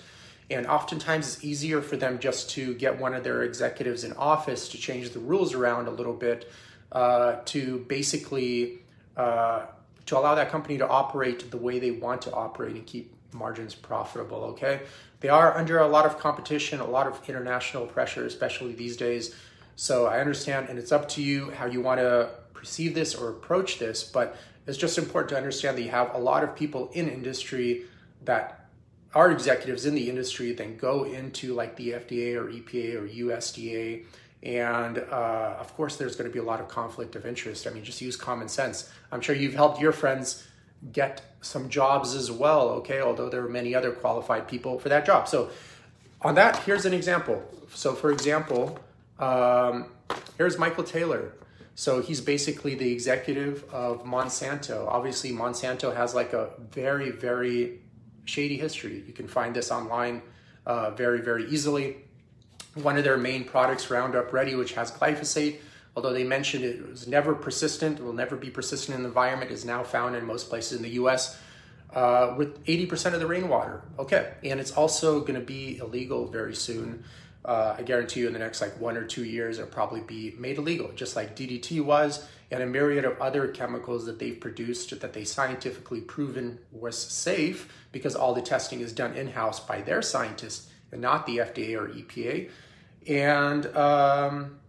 [0.49, 4.67] and oftentimes it's easier for them just to get one of their executives in office
[4.69, 6.51] to change the rules around a little bit
[6.91, 8.79] uh, to basically
[9.15, 9.65] uh,
[10.05, 13.73] to allow that company to operate the way they want to operate and keep margins
[13.73, 14.43] profitable.
[14.51, 14.81] Okay,
[15.21, 19.33] they are under a lot of competition, a lot of international pressure, especially these days.
[19.75, 23.29] So I understand, and it's up to you how you want to perceive this or
[23.29, 24.35] approach this, but
[24.67, 27.85] it's just important to understand that you have a lot of people in industry
[28.25, 28.67] that
[29.15, 34.05] are executives in the industry then go into like the FDA or EPA or USDA.
[34.43, 37.65] And uh, of course, there's going to be a lot of conflict of interest.
[37.65, 38.91] I mean, just use common sense.
[39.11, 40.45] I'm sure you've helped your friends
[40.91, 43.01] get some jobs as well, okay?
[43.01, 45.27] Although there are many other qualified people for that job.
[45.27, 45.49] So
[46.21, 47.43] on that, here's an example.
[47.73, 48.77] So for example,
[49.17, 49.85] um,
[50.37, 51.33] here's Michael Taylor.
[51.79, 54.85] So he's basically the executive of Monsanto.
[54.85, 57.79] Obviously, Monsanto has like a very, very
[58.25, 59.01] shady history.
[59.07, 60.21] You can find this online
[60.65, 61.95] uh, very, very easily.
[62.73, 65.59] One of their main products, Roundup Ready, which has glyphosate,
[65.95, 69.63] although they mentioned it was never persistent, will never be persistent in the environment, is
[69.63, 71.39] now found in most places in the US
[71.93, 73.83] uh, with 80% of the rainwater.
[73.97, 77.05] Okay, and it's also going to be illegal very soon.
[77.45, 80.35] Uh, I guarantee you in the next like one or two years, it'll probably be
[80.37, 84.99] made illegal, just like DDT was, and a myriad of other chemicals that they've produced
[84.99, 90.01] that they scientifically proven was safe because all the testing is done in-house by their
[90.01, 92.49] scientists and not the FDA or EPA.
[93.07, 94.59] And um,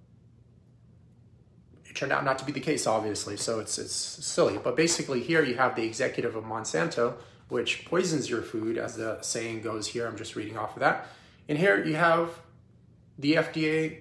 [1.84, 4.58] it turned out not to be the case, obviously, so it's, it's silly.
[4.62, 7.14] But basically here you have the executive of Monsanto,
[7.48, 10.06] which poisons your food, as the saying goes here.
[10.06, 11.08] I'm just reading off of that.
[11.48, 12.30] And here you have
[13.20, 13.98] the FDA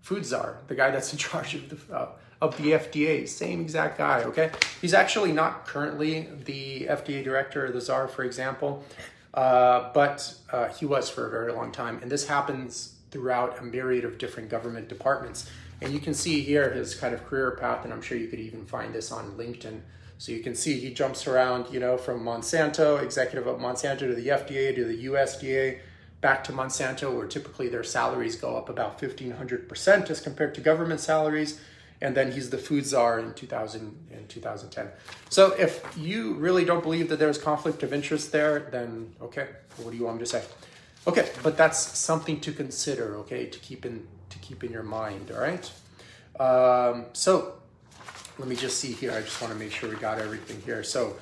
[0.00, 2.08] food czar, the guy that's in charge of the, uh,
[2.40, 4.50] of the FDA, same exact guy, okay?
[4.80, 8.84] He's actually not currently the FDA director or the czar, for example,
[9.32, 11.98] uh, but uh, he was for a very long time.
[12.02, 15.50] And this happens throughout a myriad of different government departments.
[15.80, 18.40] And you can see here his kind of career path, and I'm sure you could
[18.40, 19.80] even find this on LinkedIn.
[20.18, 24.14] So you can see he jumps around, you know, from Monsanto, executive of Monsanto to
[24.14, 25.80] the FDA to the USDA,
[26.24, 31.00] back to Monsanto, where typically their salaries go up about 1500% as compared to government
[31.00, 31.60] salaries.
[32.00, 34.88] And then he's the food czar in 2000 in 2010.
[35.28, 39.90] So if you really don't believe that there's conflict of interest there, then okay, what
[39.90, 40.42] do you want me to say?
[41.06, 45.30] Okay, but that's something to consider, okay, to keep in to keep in your mind,
[45.30, 45.66] all right?
[46.40, 47.52] Um, so
[48.38, 49.12] let me just see here.
[49.12, 50.82] I just want to make sure we got everything here.
[50.82, 51.16] So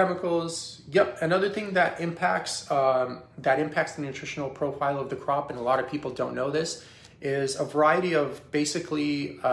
[0.00, 1.18] chemicals, yep.
[1.20, 5.62] Another thing that impacts um, that impacts the nutritional profile of the crop, and a
[5.62, 6.70] lot of people don't know this,
[7.20, 9.48] is a variety of basically uh,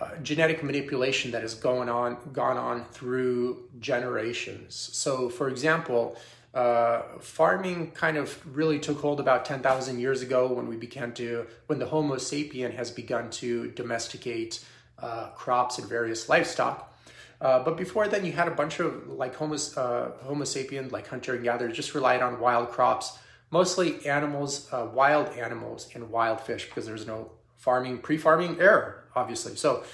[0.00, 4.74] uh, genetic manipulation that has gone on gone on through generations.
[5.04, 6.16] So, for example,
[6.54, 11.46] uh, farming kind of really took hold about 10,000 years ago when we began to,
[11.66, 14.64] when the Homo sapien has begun to domesticate
[14.98, 16.95] uh, crops and various livestock.
[17.40, 21.06] Uh, but before then, you had a bunch of like Homo, uh, Homo sapien, like
[21.06, 23.18] hunter and gatherer, just relied on wild crops,
[23.50, 28.94] mostly animals, uh, wild animals, and wild fish because there's no farming, pre farming era,
[29.14, 29.56] obviously.
[29.56, 29.84] So,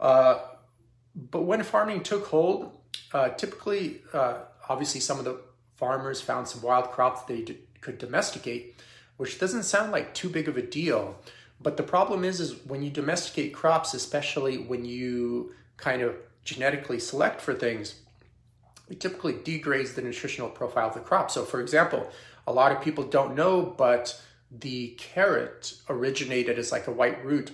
[0.00, 0.40] uh,
[1.30, 2.72] but when farming took hold,
[3.36, 4.02] typically,
[4.68, 5.40] obviously, some of the
[5.76, 7.44] farmers found some wild crops they
[7.80, 8.76] could domesticate,
[9.16, 11.16] which doesn't sound like too big of a deal.
[11.60, 17.00] But the problem is, is when you domesticate crops, especially when you kind of genetically
[17.00, 17.96] select for things,
[18.88, 21.30] it typically degrades the nutritional profile of the crop.
[21.30, 22.08] So, for example,
[22.46, 27.52] a lot of people don't know, but the carrot originated as like a white root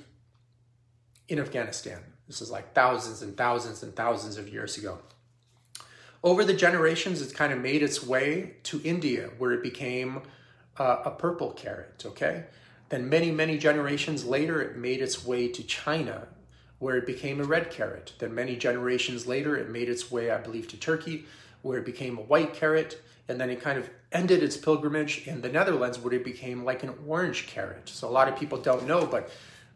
[1.29, 2.01] in Afghanistan.
[2.27, 4.99] This is like thousands and thousands and thousands of years ago.
[6.23, 10.23] Over the generations, it's kind of made its way to India, where it became
[10.79, 12.45] uh, a purple carrot, okay?
[12.95, 16.29] Then many, many generations later, it made its way to China,
[16.79, 18.13] where it became a red carrot.
[18.21, 21.25] Then many generations later, it made its way, I believe, to Turkey,
[21.63, 23.03] where it became a white carrot.
[23.27, 26.85] And then it kind of ended its pilgrimage in the Netherlands, where it became like
[26.85, 27.89] an orange carrot.
[27.89, 29.29] So a lot of people don't know, but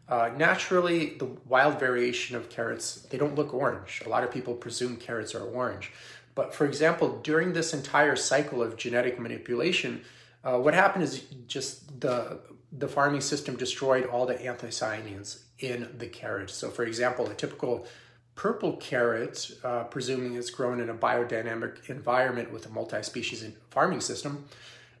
[0.07, 4.01] uh, naturally, the wild variation of carrots, they don't look orange.
[4.05, 5.91] A lot of people presume carrots are orange.
[6.35, 10.05] But for example, during this entire cycle of genetic manipulation,
[10.41, 12.39] uh, what happened is just the
[12.71, 16.49] the farming system destroyed all the anthocyanins in the carrot.
[16.49, 17.87] So, for example, a typical
[18.35, 24.45] purple carrot, uh, presuming it's grown in a biodynamic environment with a multi-species farming system,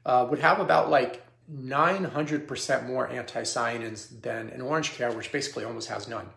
[0.05, 5.89] uh, would have about like 900% more anthocyanins than an orange carrot, which basically almost
[5.89, 6.29] has none.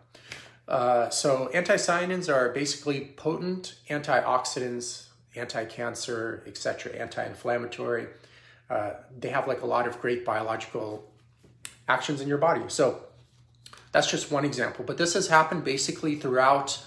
[0.69, 8.07] Uh, so anthocyanins are basically potent antioxidants, anti-cancer, etc., anti-inflammatory.
[8.71, 11.12] Uh, they have like a lot of great biological
[11.89, 12.63] actions in your body.
[12.69, 13.03] So
[13.93, 14.85] that's just one example.
[14.85, 16.83] But this has happened basically throughout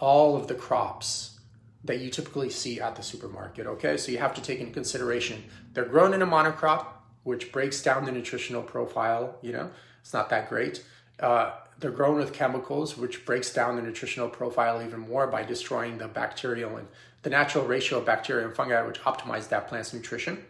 [0.00, 1.38] all of the crops
[1.84, 3.66] that you typically see at the supermarket.
[3.66, 5.44] Okay, so you have to take into consideration
[5.74, 6.86] they're grown in a monocrop,
[7.22, 9.36] which breaks down the nutritional profile.
[9.42, 10.84] You know, it's not that great.
[11.20, 15.98] Uh, they're grown with chemicals, which breaks down the nutritional profile even more by destroying
[15.98, 16.88] the bacterial and
[17.22, 20.44] the natural ratio of bacteria and fungi, which optimize that plant's nutrition.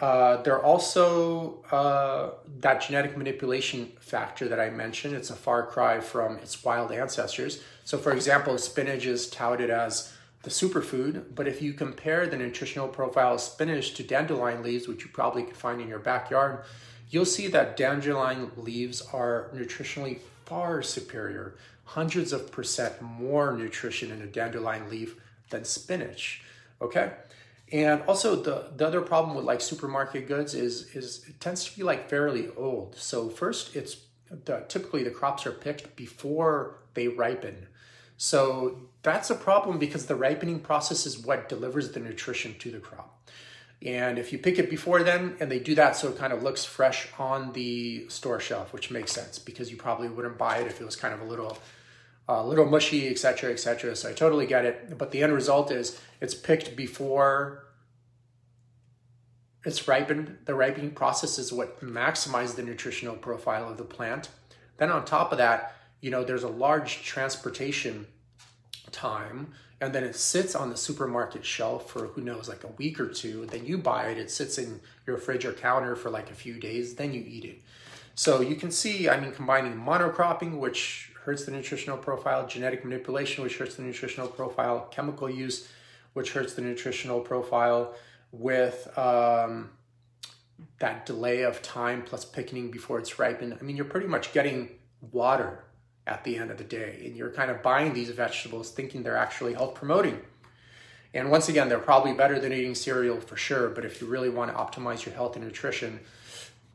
[0.00, 5.14] Uh, they're also uh, that genetic manipulation factor that I mentioned.
[5.14, 7.62] It's a far cry from its wild ancestors.
[7.84, 10.12] So, for example, spinach is touted as
[10.42, 15.04] the superfood, but if you compare the nutritional profile of spinach to dandelion leaves, which
[15.04, 16.64] you probably could find in your backyard,
[17.10, 24.20] you'll see that dandelion leaves are nutritionally far superior, hundreds of percent more nutrition in
[24.20, 25.14] a dandelion leaf
[25.50, 26.42] than spinach.
[26.80, 27.12] Okay?
[27.72, 31.76] And also the, the other problem with like supermarket goods is is it tends to
[31.76, 32.94] be like fairly old.
[32.96, 33.96] So first it's
[34.30, 37.66] the, typically the crops are picked before they ripen.
[38.18, 42.78] So that's a problem because the ripening process is what delivers the nutrition to the
[42.78, 43.30] crop.
[43.80, 46.42] And if you pick it before then and they do that so it kind of
[46.42, 50.66] looks fresh on the store shelf, which makes sense because you probably wouldn't buy it
[50.66, 51.58] if it was kind of a little
[52.28, 53.96] a little mushy, etc., etc.
[53.96, 54.96] So I totally get it.
[54.98, 57.64] But the end result is it's picked before
[59.64, 60.38] it's ripened.
[60.44, 64.28] The ripening process is what maximizes the nutritional profile of the plant.
[64.78, 68.06] Then on top of that, you know, there's a large transportation
[68.90, 69.52] time
[69.82, 73.08] and then it sits on the supermarket shelf for who knows like a week or
[73.08, 76.34] two then you buy it it sits in your fridge or counter for like a
[76.34, 77.60] few days then you eat it
[78.14, 83.42] so you can see i mean combining monocropping which hurts the nutritional profile genetic manipulation
[83.42, 85.68] which hurts the nutritional profile chemical use
[86.12, 87.94] which hurts the nutritional profile
[88.32, 89.70] with um,
[90.78, 94.68] that delay of time plus picking before it's ripened i mean you're pretty much getting
[95.10, 95.64] water
[96.06, 97.02] at the end of the day.
[97.04, 100.20] And you're kind of buying these vegetables thinking they're actually health promoting.
[101.14, 103.68] And once again, they're probably better than eating cereal for sure.
[103.68, 106.00] But if you really want to optimize your health and nutrition,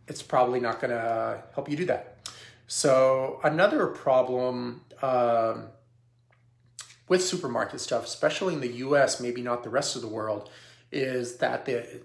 [0.07, 2.16] it's probably not going to help you do that.
[2.67, 5.67] So, another problem um,
[7.07, 10.49] with supermarket stuff, especially in the US, maybe not the rest of the world,
[10.91, 12.01] is that the,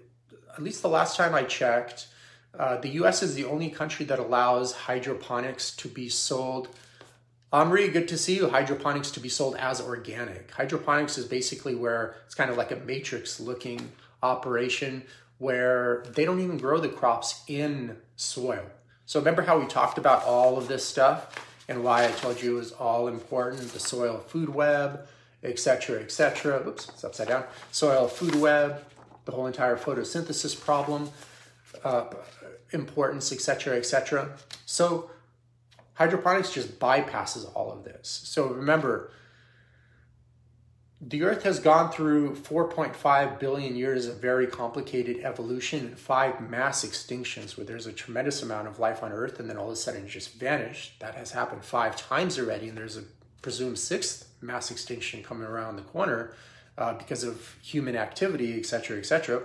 [0.53, 2.07] at least the last time I checked,
[2.57, 6.69] uh, the US is the only country that allows hydroponics to be sold
[7.53, 8.49] Omri, good to see you.
[8.49, 10.49] Hydroponics to be sold as organic.
[10.49, 13.91] Hydroponics is basically where it's kind of like a matrix looking
[14.23, 15.03] operation
[15.37, 18.65] where they don't even grow the crops in soil.
[19.05, 22.55] So remember how we talked about all of this stuff and why I told you
[22.55, 25.07] it was all important, the soil food web,
[25.43, 26.63] etc., etc.
[26.67, 27.43] Oops, it's upside down.
[27.71, 28.83] Soil food web,
[29.25, 31.09] the whole entire photosynthesis problem,
[31.83, 32.05] uh,
[32.71, 34.29] importance, etc., etc.
[34.65, 35.09] So
[35.95, 38.21] Hydroponics just bypasses all of this.
[38.23, 39.11] So remember,
[41.05, 46.85] the Earth has gone through 4.5 billion years of very complicated evolution and five mass
[46.85, 49.75] extinctions where there's a tremendous amount of life on Earth and then all of a
[49.75, 50.99] sudden it just vanished.
[50.99, 53.03] That has happened five times already, and there's a
[53.41, 56.33] presumed sixth mass extinction coming around the corner
[56.77, 59.41] uh, because of human activity, etc., etc.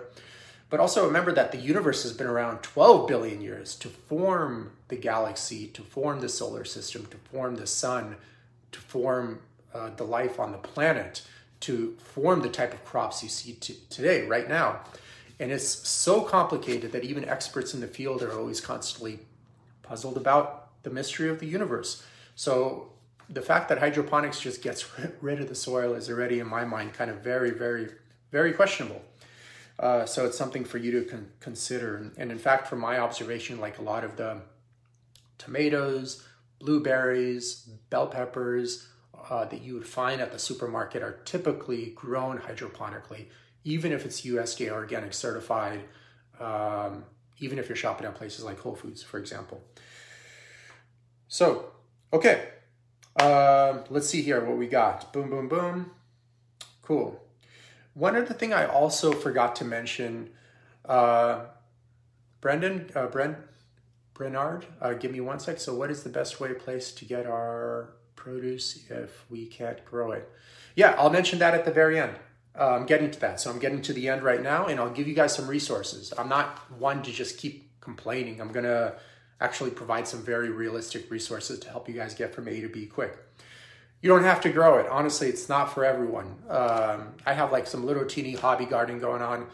[0.70, 4.96] But also remember that the universe has been around 12 billion years to form the
[4.96, 8.16] galaxy, to form the solar system, to form the sun,
[8.70, 9.40] to form
[9.74, 11.22] uh, the life on the planet,
[11.60, 14.80] to form the type of crops you see t- today, right now.
[15.40, 19.20] And it's so complicated that even experts in the field are always constantly
[19.82, 22.04] puzzled about the mystery of the universe.
[22.34, 22.90] So
[23.28, 24.86] the fact that hydroponics just gets
[25.20, 27.88] rid of the soil is already, in my mind, kind of very, very,
[28.32, 29.02] very questionable.
[29.78, 32.10] Uh, so it's something for you to con- consider.
[32.16, 34.40] And in fact, from my observation, like a lot of the
[35.36, 36.26] tomatoes,
[36.58, 38.88] blueberries, bell peppers
[39.28, 43.26] uh, that you would find at the supermarket are typically grown hydroponically,
[43.64, 45.84] even if it's USDA organic certified,
[46.40, 47.04] um,
[47.38, 49.62] even if you're shopping at places like Whole Foods, for example.
[51.28, 51.72] So,
[52.12, 52.48] okay,
[53.20, 55.12] uh, let's see here what we got.
[55.12, 55.90] Boom, boom, boom.
[56.82, 57.22] Cool.
[57.92, 60.30] One other thing I also forgot to mention,
[60.84, 61.46] uh,
[62.40, 63.36] Brendan, uh, Brent,
[64.14, 65.60] Brenard, uh, give me one sec.
[65.60, 70.12] So, what is the best way place to get our produce if we can't grow
[70.12, 70.30] it?
[70.74, 72.16] Yeah, I'll mention that at the very end.
[72.58, 73.40] Uh, I'm getting to that.
[73.40, 76.12] So, I'm getting to the end right now, and I'll give you guys some resources.
[76.18, 78.40] I'm not one to just keep complaining.
[78.40, 78.94] I'm gonna
[79.40, 82.86] actually provide some very realistic resources to help you guys get from A to B
[82.86, 83.16] quick
[84.00, 84.86] you don't have to grow it.
[84.88, 86.36] Honestly, it's not for everyone.
[86.48, 89.48] Um, I have like some little teeny hobby garden going on,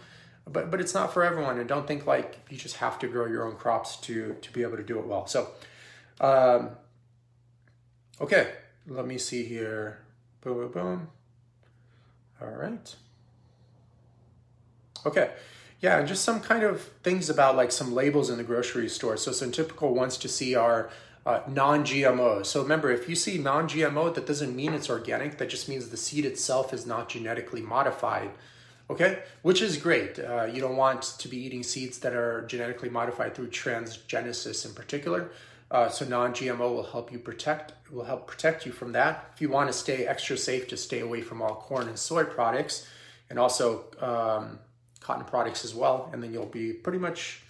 [0.46, 1.58] but but it's not for everyone.
[1.58, 4.62] And don't think like you just have to grow your own crops to to be
[4.62, 5.26] able to do it well.
[5.26, 5.48] So,
[6.20, 6.70] um,
[8.20, 8.52] okay,
[8.86, 9.98] let me see here.
[10.40, 11.08] Boom, boom, boom.
[12.40, 12.94] All right.
[15.06, 15.30] Okay.
[15.80, 19.16] Yeah, and just some kind of things about like some labels in the grocery store.
[19.16, 20.90] So some typical ones to see are
[21.26, 22.44] uh, non-GMO.
[22.44, 25.38] So remember, if you see non-GMO, that doesn't mean it's organic.
[25.38, 28.30] That just means the seed itself is not genetically modified.
[28.90, 30.18] Okay, which is great.
[30.18, 34.74] Uh, you don't want to be eating seeds that are genetically modified through transgenesis in
[34.74, 35.30] particular.
[35.74, 39.30] Uh, so non-GMO will help you protect will help protect you from that.
[39.34, 42.24] If you want to stay extra safe, just stay away from all corn and soy
[42.24, 42.86] products,
[43.30, 44.58] and also um,
[45.00, 47.42] cotton products as well, and then you'll be pretty much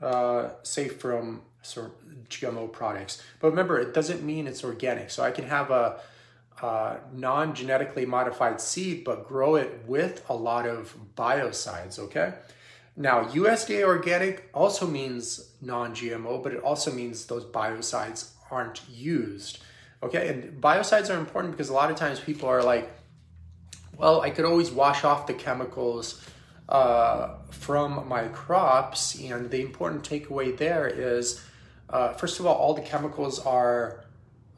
[0.00, 3.22] uh, safe from sort of GMO products.
[3.40, 5.10] But remember, it doesn't mean it's organic.
[5.10, 6.00] So I can have a,
[6.62, 11.98] a non-genetically modified seed, but grow it with a lot of biocides.
[11.98, 12.32] Okay.
[12.96, 19.58] Now, USDA organic also means non-GMO, but it also means those biocides aren't used.
[20.02, 22.90] Okay, and biocides are important because a lot of times people are like,
[23.96, 26.26] well, I could always wash off the chemicals
[26.70, 29.20] uh, from my crops.
[29.20, 31.44] And the important takeaway there is,
[31.90, 34.04] uh, first of all, all the chemicals are,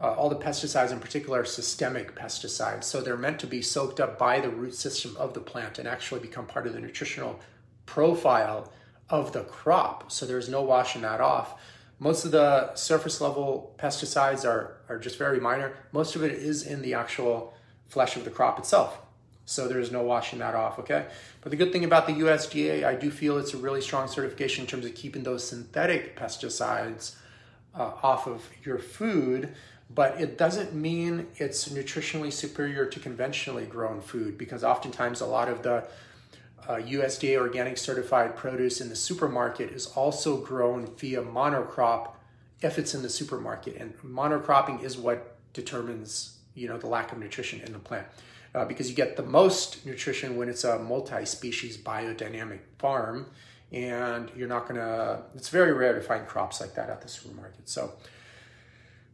[0.00, 2.84] uh, all the pesticides in particular are systemic pesticides.
[2.84, 5.88] So they're meant to be soaked up by the root system of the plant and
[5.88, 7.40] actually become part of the nutritional
[7.86, 8.72] profile
[9.08, 10.10] of the crop.
[10.10, 11.60] So there's no washing that off.
[11.98, 15.74] Most of the surface level pesticides are, are just very minor.
[15.92, 17.54] Most of it is in the actual
[17.86, 18.98] flesh of the crop itself.
[19.44, 21.06] So there's no washing that off, okay?
[21.42, 24.64] But the good thing about the USDA, I do feel it's a really strong certification
[24.64, 27.16] in terms of keeping those synthetic pesticides
[27.74, 29.54] uh, off of your food,
[29.94, 35.48] but it doesn't mean it's nutritionally superior to conventionally grown food because oftentimes a lot
[35.48, 35.86] of the
[36.68, 42.12] uh, USDA organic certified produce in the supermarket is also grown via monocrop
[42.60, 43.76] if it's in the supermarket.
[43.76, 48.06] And monocropping is what determines, you know, the lack of nutrition in the plant.
[48.54, 53.26] Uh, because you get the most nutrition when it's a multi-species biodynamic farm
[53.72, 57.66] and you're not gonna it's very rare to find crops like that at the supermarket
[57.68, 57.92] so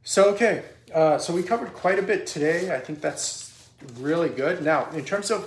[0.03, 4.63] so okay uh, so we covered quite a bit today i think that's really good
[4.65, 5.45] now in terms of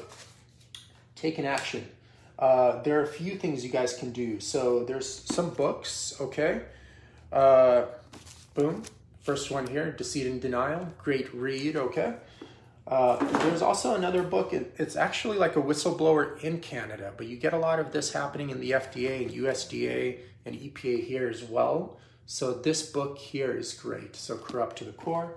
[1.21, 1.87] take an action.
[2.39, 4.39] Uh, there are a few things you guys can do.
[4.39, 6.63] So there's some books, okay?
[7.31, 7.83] Uh,
[8.55, 8.83] boom.
[9.21, 10.87] First one here, Deceit and Denial.
[10.97, 12.15] Great read, okay?
[12.87, 14.51] Uh, there's also another book.
[14.53, 18.49] It's actually like a whistleblower in Canada, but you get a lot of this happening
[18.49, 21.99] in the FDA and USDA and EPA here as well.
[22.25, 24.15] So this book here is great.
[24.15, 25.35] So Corrupt to the Core.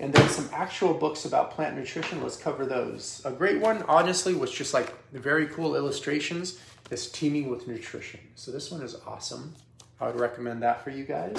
[0.00, 2.22] And then some actual books about plant nutrition.
[2.22, 3.22] Let's cover those.
[3.24, 6.58] A great one, honestly, was just like very cool illustrations.
[6.90, 8.20] Is Teaming with Nutrition.
[8.34, 9.54] So this one is awesome.
[10.00, 11.34] I would recommend that for you guys.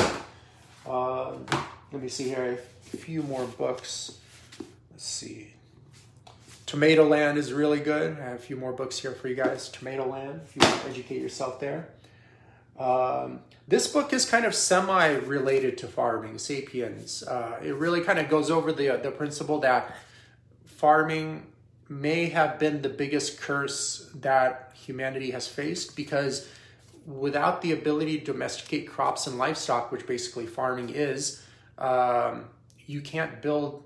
[0.85, 1.33] Uh,
[1.91, 2.59] let me see here.
[2.93, 4.17] A few more books.
[4.91, 5.53] Let's see.
[6.65, 8.17] Tomato Land is really good.
[8.19, 9.69] I have a few more books here for you guys.
[9.69, 11.89] Tomato Land, if you want to educate yourself there.
[12.77, 17.23] Um, this book is kind of semi-related to farming, Sapiens.
[17.23, 19.95] Uh, it really kind of goes over the the principle that
[20.65, 21.47] farming
[21.87, 26.47] may have been the biggest curse that humanity has faced because
[27.05, 31.43] without the ability to domesticate crops and livestock, which basically farming is,
[31.77, 32.45] um,
[32.87, 33.83] you can't build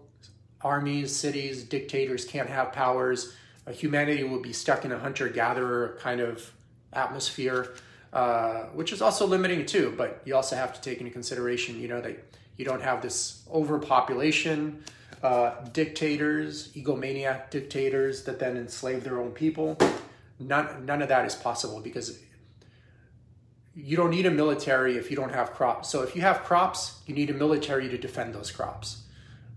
[0.62, 3.36] armies, cities, dictators can't have powers.
[3.68, 6.52] Uh, humanity will be stuck in a hunter-gatherer kind of
[6.94, 7.74] atmosphere.
[8.12, 9.94] Uh, which is also limiting too.
[9.96, 12.18] But you also have to take into consideration, you know, that
[12.58, 14.84] you don't have this overpopulation,
[15.22, 19.78] uh, dictators, egomaniac dictators that then enslave their own people.
[20.40, 22.20] None, none of that is possible because
[23.76, 25.90] you don't need a military if you don't have crops.
[25.90, 29.04] So if you have crops, you need a military to defend those crops.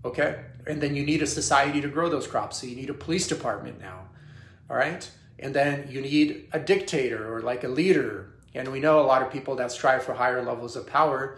[0.05, 0.43] Okay?
[0.67, 2.57] And then you need a society to grow those crops.
[2.57, 4.09] So you need a police department now.
[4.69, 5.09] All right?
[5.39, 9.21] And then you need a dictator or like a leader and we know a lot
[9.21, 11.37] of people that strive for higher levels of power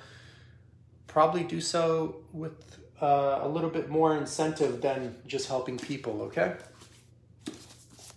[1.08, 6.56] probably do so with uh, a little bit more incentive than just helping people, okay?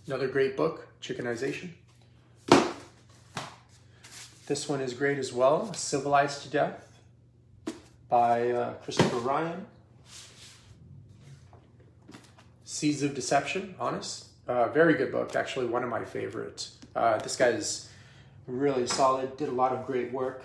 [0.07, 1.69] Another great book, Chickenization.
[4.47, 6.87] This one is great as well, Civilized to Death
[8.09, 9.65] by uh, Christopher Ryan.
[12.65, 14.25] Seeds of Deception, Honest.
[14.47, 16.77] Uh, very good book, actually one of my favorites.
[16.95, 17.88] Uh, this guy's
[18.49, 20.43] really solid, did a lot of great work.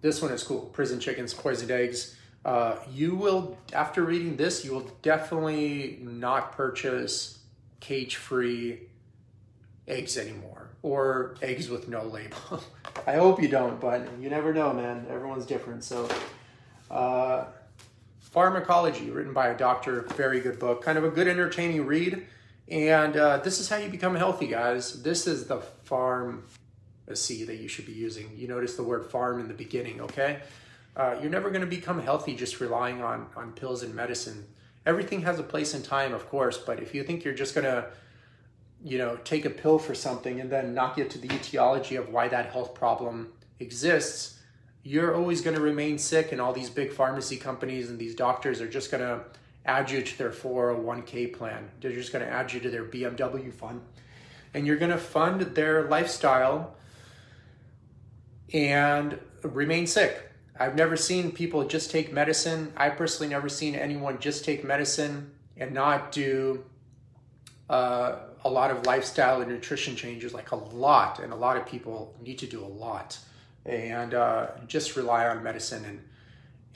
[0.00, 2.16] This one is cool, Prison Chickens, Poisoned Eggs.
[2.44, 7.40] Uh, you will, after reading this, you will definitely not purchase
[7.80, 8.80] cage-free
[9.88, 12.36] eggs anymore or eggs with no label.
[13.06, 15.06] I hope you don't, but you never know, man.
[15.10, 15.82] Everyone's different.
[15.82, 16.08] So,
[16.90, 17.46] uh,
[18.32, 20.82] Farmacology, written by a doctor, very good book.
[20.82, 22.26] Kind of a good, entertaining read.
[22.68, 25.02] And uh, this is how you become healthy, guys.
[25.02, 28.30] This is the pharmacy that you should be using.
[28.36, 30.40] You notice the word farm in the beginning, okay?
[30.96, 34.46] Uh, you're never going to become healthy just relying on, on pills and medicine.
[34.84, 37.66] Everything has a place and time, of course, but if you think you're just going
[37.66, 37.86] to,
[38.82, 42.08] you know, take a pill for something and then not get to the etiology of
[42.08, 44.40] why that health problem exists,
[44.82, 48.60] you're always going to remain sick, and all these big pharmacy companies and these doctors
[48.60, 49.24] are just going to
[49.66, 51.68] add you to their 401k plan.
[51.80, 53.82] They're just going to add you to their BMW fund.
[54.54, 56.76] And you're going to fund their lifestyle
[58.52, 60.30] and remain sick.
[60.58, 62.72] I've never seen people just take medicine.
[62.76, 66.64] I personally never seen anyone just take medicine and not do
[67.68, 71.18] uh, a lot of lifestyle and nutrition changes, like a lot.
[71.18, 73.18] And a lot of people need to do a lot
[73.66, 76.00] and uh, just rely on medicine and,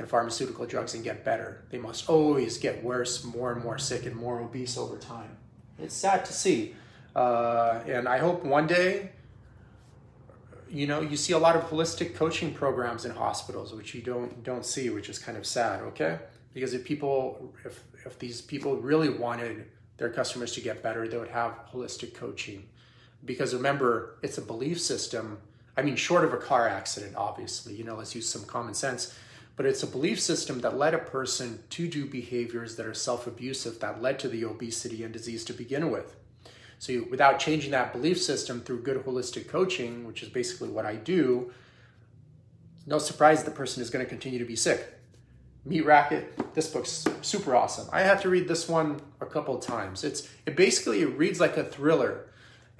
[0.00, 1.62] and pharmaceutical drugs and get better.
[1.70, 5.36] They must always get worse, more and more sick, and more obese over time.
[5.78, 6.74] It's sad to see.
[7.14, 9.10] Uh, and I hope one day
[10.70, 14.44] you know you see a lot of holistic coaching programs in hospitals which you don't
[14.44, 16.16] don't see which is kind of sad okay
[16.54, 21.18] because if people if if these people really wanted their customers to get better they
[21.18, 22.68] would have holistic coaching
[23.24, 25.38] because remember it's a belief system
[25.76, 29.12] i mean short of a car accident obviously you know let's use some common sense
[29.60, 33.78] but it's a belief system that led a person to do behaviors that are self-abusive
[33.80, 36.16] that led to the obesity and disease to begin with
[36.78, 40.86] so you, without changing that belief system through good holistic coaching, which is basically what
[40.86, 41.52] I do,
[42.86, 44.94] no surprise the person is going to continue to be sick.
[45.66, 47.86] Meat Racket, this book's super awesome.
[47.92, 50.04] I had to read this one a couple times.
[50.04, 52.30] It's it basically it reads like a thriller.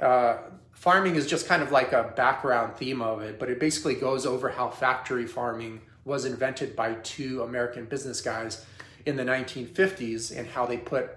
[0.01, 0.39] Uh,
[0.73, 4.25] farming is just kind of like a background theme of it, but it basically goes
[4.25, 8.67] over how factory farming was invented by two American business guys
[9.07, 11.09] in the 1950s and how they put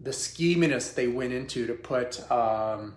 [0.00, 2.96] the scheminess they went into to put um,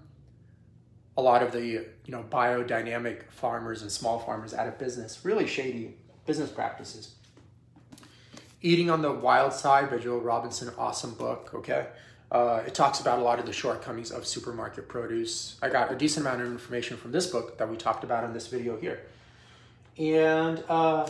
[1.18, 5.26] a lot of the you know biodynamic farmers and small farmers out of business.
[5.26, 7.16] Really shady business practices.
[8.62, 11.52] Eating on the Wild Side by Jo Robinson, awesome book.
[11.54, 11.88] Okay,
[12.32, 15.58] uh, it talks about a lot of the shortcomings of supermarket produce.
[15.62, 18.32] I got a decent amount of information from this book that we talked about in
[18.32, 19.02] this video here.
[19.98, 21.10] And uh,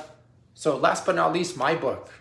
[0.54, 2.12] so, last but not least, my book,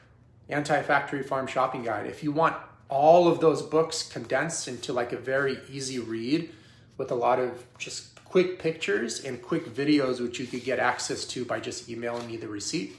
[0.49, 2.07] Anti Factory Farm Shopping Guide.
[2.07, 2.57] If you want
[2.89, 6.51] all of those books condensed into like a very easy read
[6.97, 11.25] with a lot of just quick pictures and quick videos which you could get access
[11.25, 12.97] to by just emailing me the receipt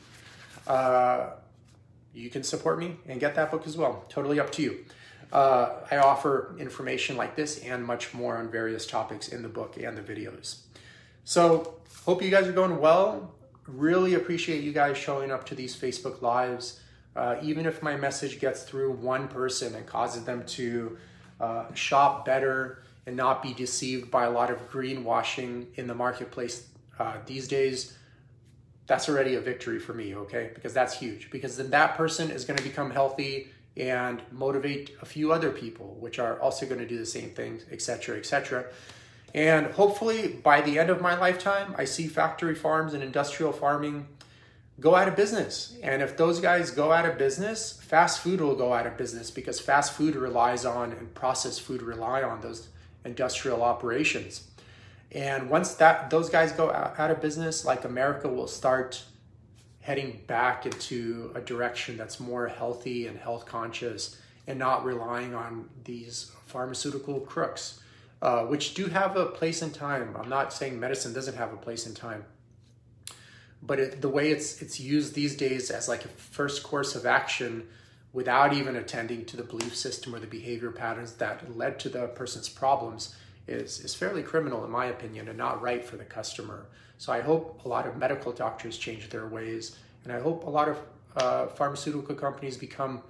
[0.68, 1.32] uh,
[2.14, 4.04] you can support me and get that book as well.
[4.10, 4.86] Totally up to you.
[5.32, 9.78] Uh, i offer information like this and much more on various topics in the book
[9.78, 10.62] and the videos.
[11.26, 13.34] So hope you guys are going well
[13.68, 16.80] really appreciate you guys showing up to these facebook lives
[17.18, 20.98] uh, even if my message gets through one person and causes them to
[21.40, 26.68] uh, shop better and not be deceived by a lot of greenwashing in the marketplace
[27.00, 27.98] uh, these days,
[28.86, 30.52] that's already a victory for me, okay?
[30.54, 31.32] Because that's huge.
[31.32, 35.98] Because then that person is going to become healthy and motivate a few other people,
[36.00, 38.66] which are also going to do the same things, etc., etc.
[39.34, 44.08] And hopefully, by the end of my lifetime, I see factory farms and industrial farming
[44.80, 45.78] go out of business.
[45.84, 49.32] And if those guys go out of business, fast food will go out of business
[49.32, 52.70] because fast food relies on and processed food rely on those
[53.04, 54.48] industrial operations.
[55.12, 59.04] And once that those guys go out of business, like America will start
[59.82, 65.70] heading back into a direction that's more healthy and health conscious and not relying on
[65.86, 67.80] these pharmaceutical crooks,
[68.22, 70.16] uh, which do have a place in time.
[70.20, 72.26] I'm not saying medicine doesn't have a place in time
[73.62, 77.06] but it, the way it's it's used these days as like a first course of
[77.06, 77.68] action
[78.14, 82.08] without even attending to the belief system or the behavior patterns that led to the
[82.08, 83.16] person's problems
[83.48, 86.66] is, is fairly criminal in my opinion and not right for the customer.
[86.98, 90.50] So I hope a lot of medical doctors change their ways and I hope a
[90.50, 90.80] lot of
[91.16, 93.02] uh, pharmaceutical companies become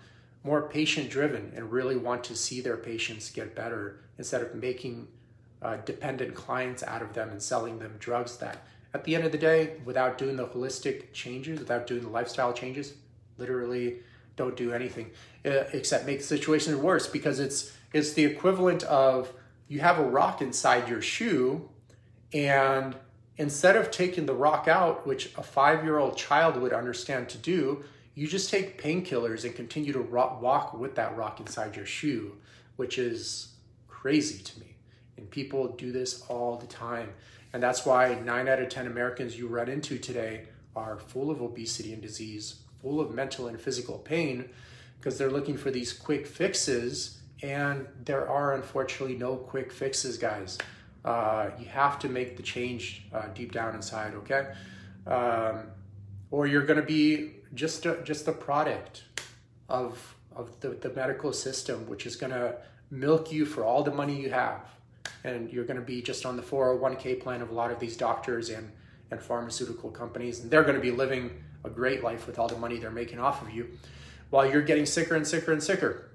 [0.43, 5.07] more patient driven and really want to see their patients get better instead of making
[5.61, 8.63] uh, dependent clients out of them and selling them drugs that
[8.93, 12.53] at the end of the day, without doing the holistic changes, without doing the lifestyle
[12.53, 12.93] changes,
[13.38, 13.97] literally
[14.35, 15.11] don't do anything
[15.45, 19.31] uh, except make the situation worse because it's it's the equivalent of
[19.67, 21.67] you have a rock inside your shoe
[22.33, 22.95] and
[23.38, 27.83] instead of taking the rock out which a 5-year-old child would understand to do
[28.18, 32.36] you just take painkillers and continue to rock, walk with that rock inside your shoe
[32.76, 33.53] which is
[33.88, 34.76] crazy to me
[35.18, 37.09] and people do this all the time
[37.53, 40.45] and that's why nine out of 10 Americans you run into today
[40.76, 44.49] are full of obesity and disease, full of mental and physical pain,
[44.99, 47.20] because they're looking for these quick fixes.
[47.41, 50.57] And there are unfortunately no quick fixes, guys.
[51.03, 54.53] Uh, you have to make the change uh, deep down inside, okay?
[55.05, 55.63] Um,
[56.32, 59.03] or you're going to be just a, just a product
[59.69, 62.55] of of the, the medical system, which is going to
[62.91, 64.61] milk you for all the money you have
[65.23, 67.97] and you're going to be just on the 401k plan of a lot of these
[67.97, 68.71] doctors and
[69.09, 71.31] and pharmaceutical companies, and they're going to be living
[71.63, 73.69] a great life with all the money they're making off of you
[74.29, 76.11] while you're getting sicker and sicker and sicker.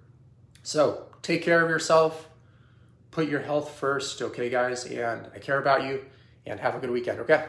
[0.62, 2.28] So take care of yourself,
[3.10, 4.84] put your health first, okay, guys?
[4.84, 6.04] And I care about you,
[6.44, 7.46] and have a good weekend, okay?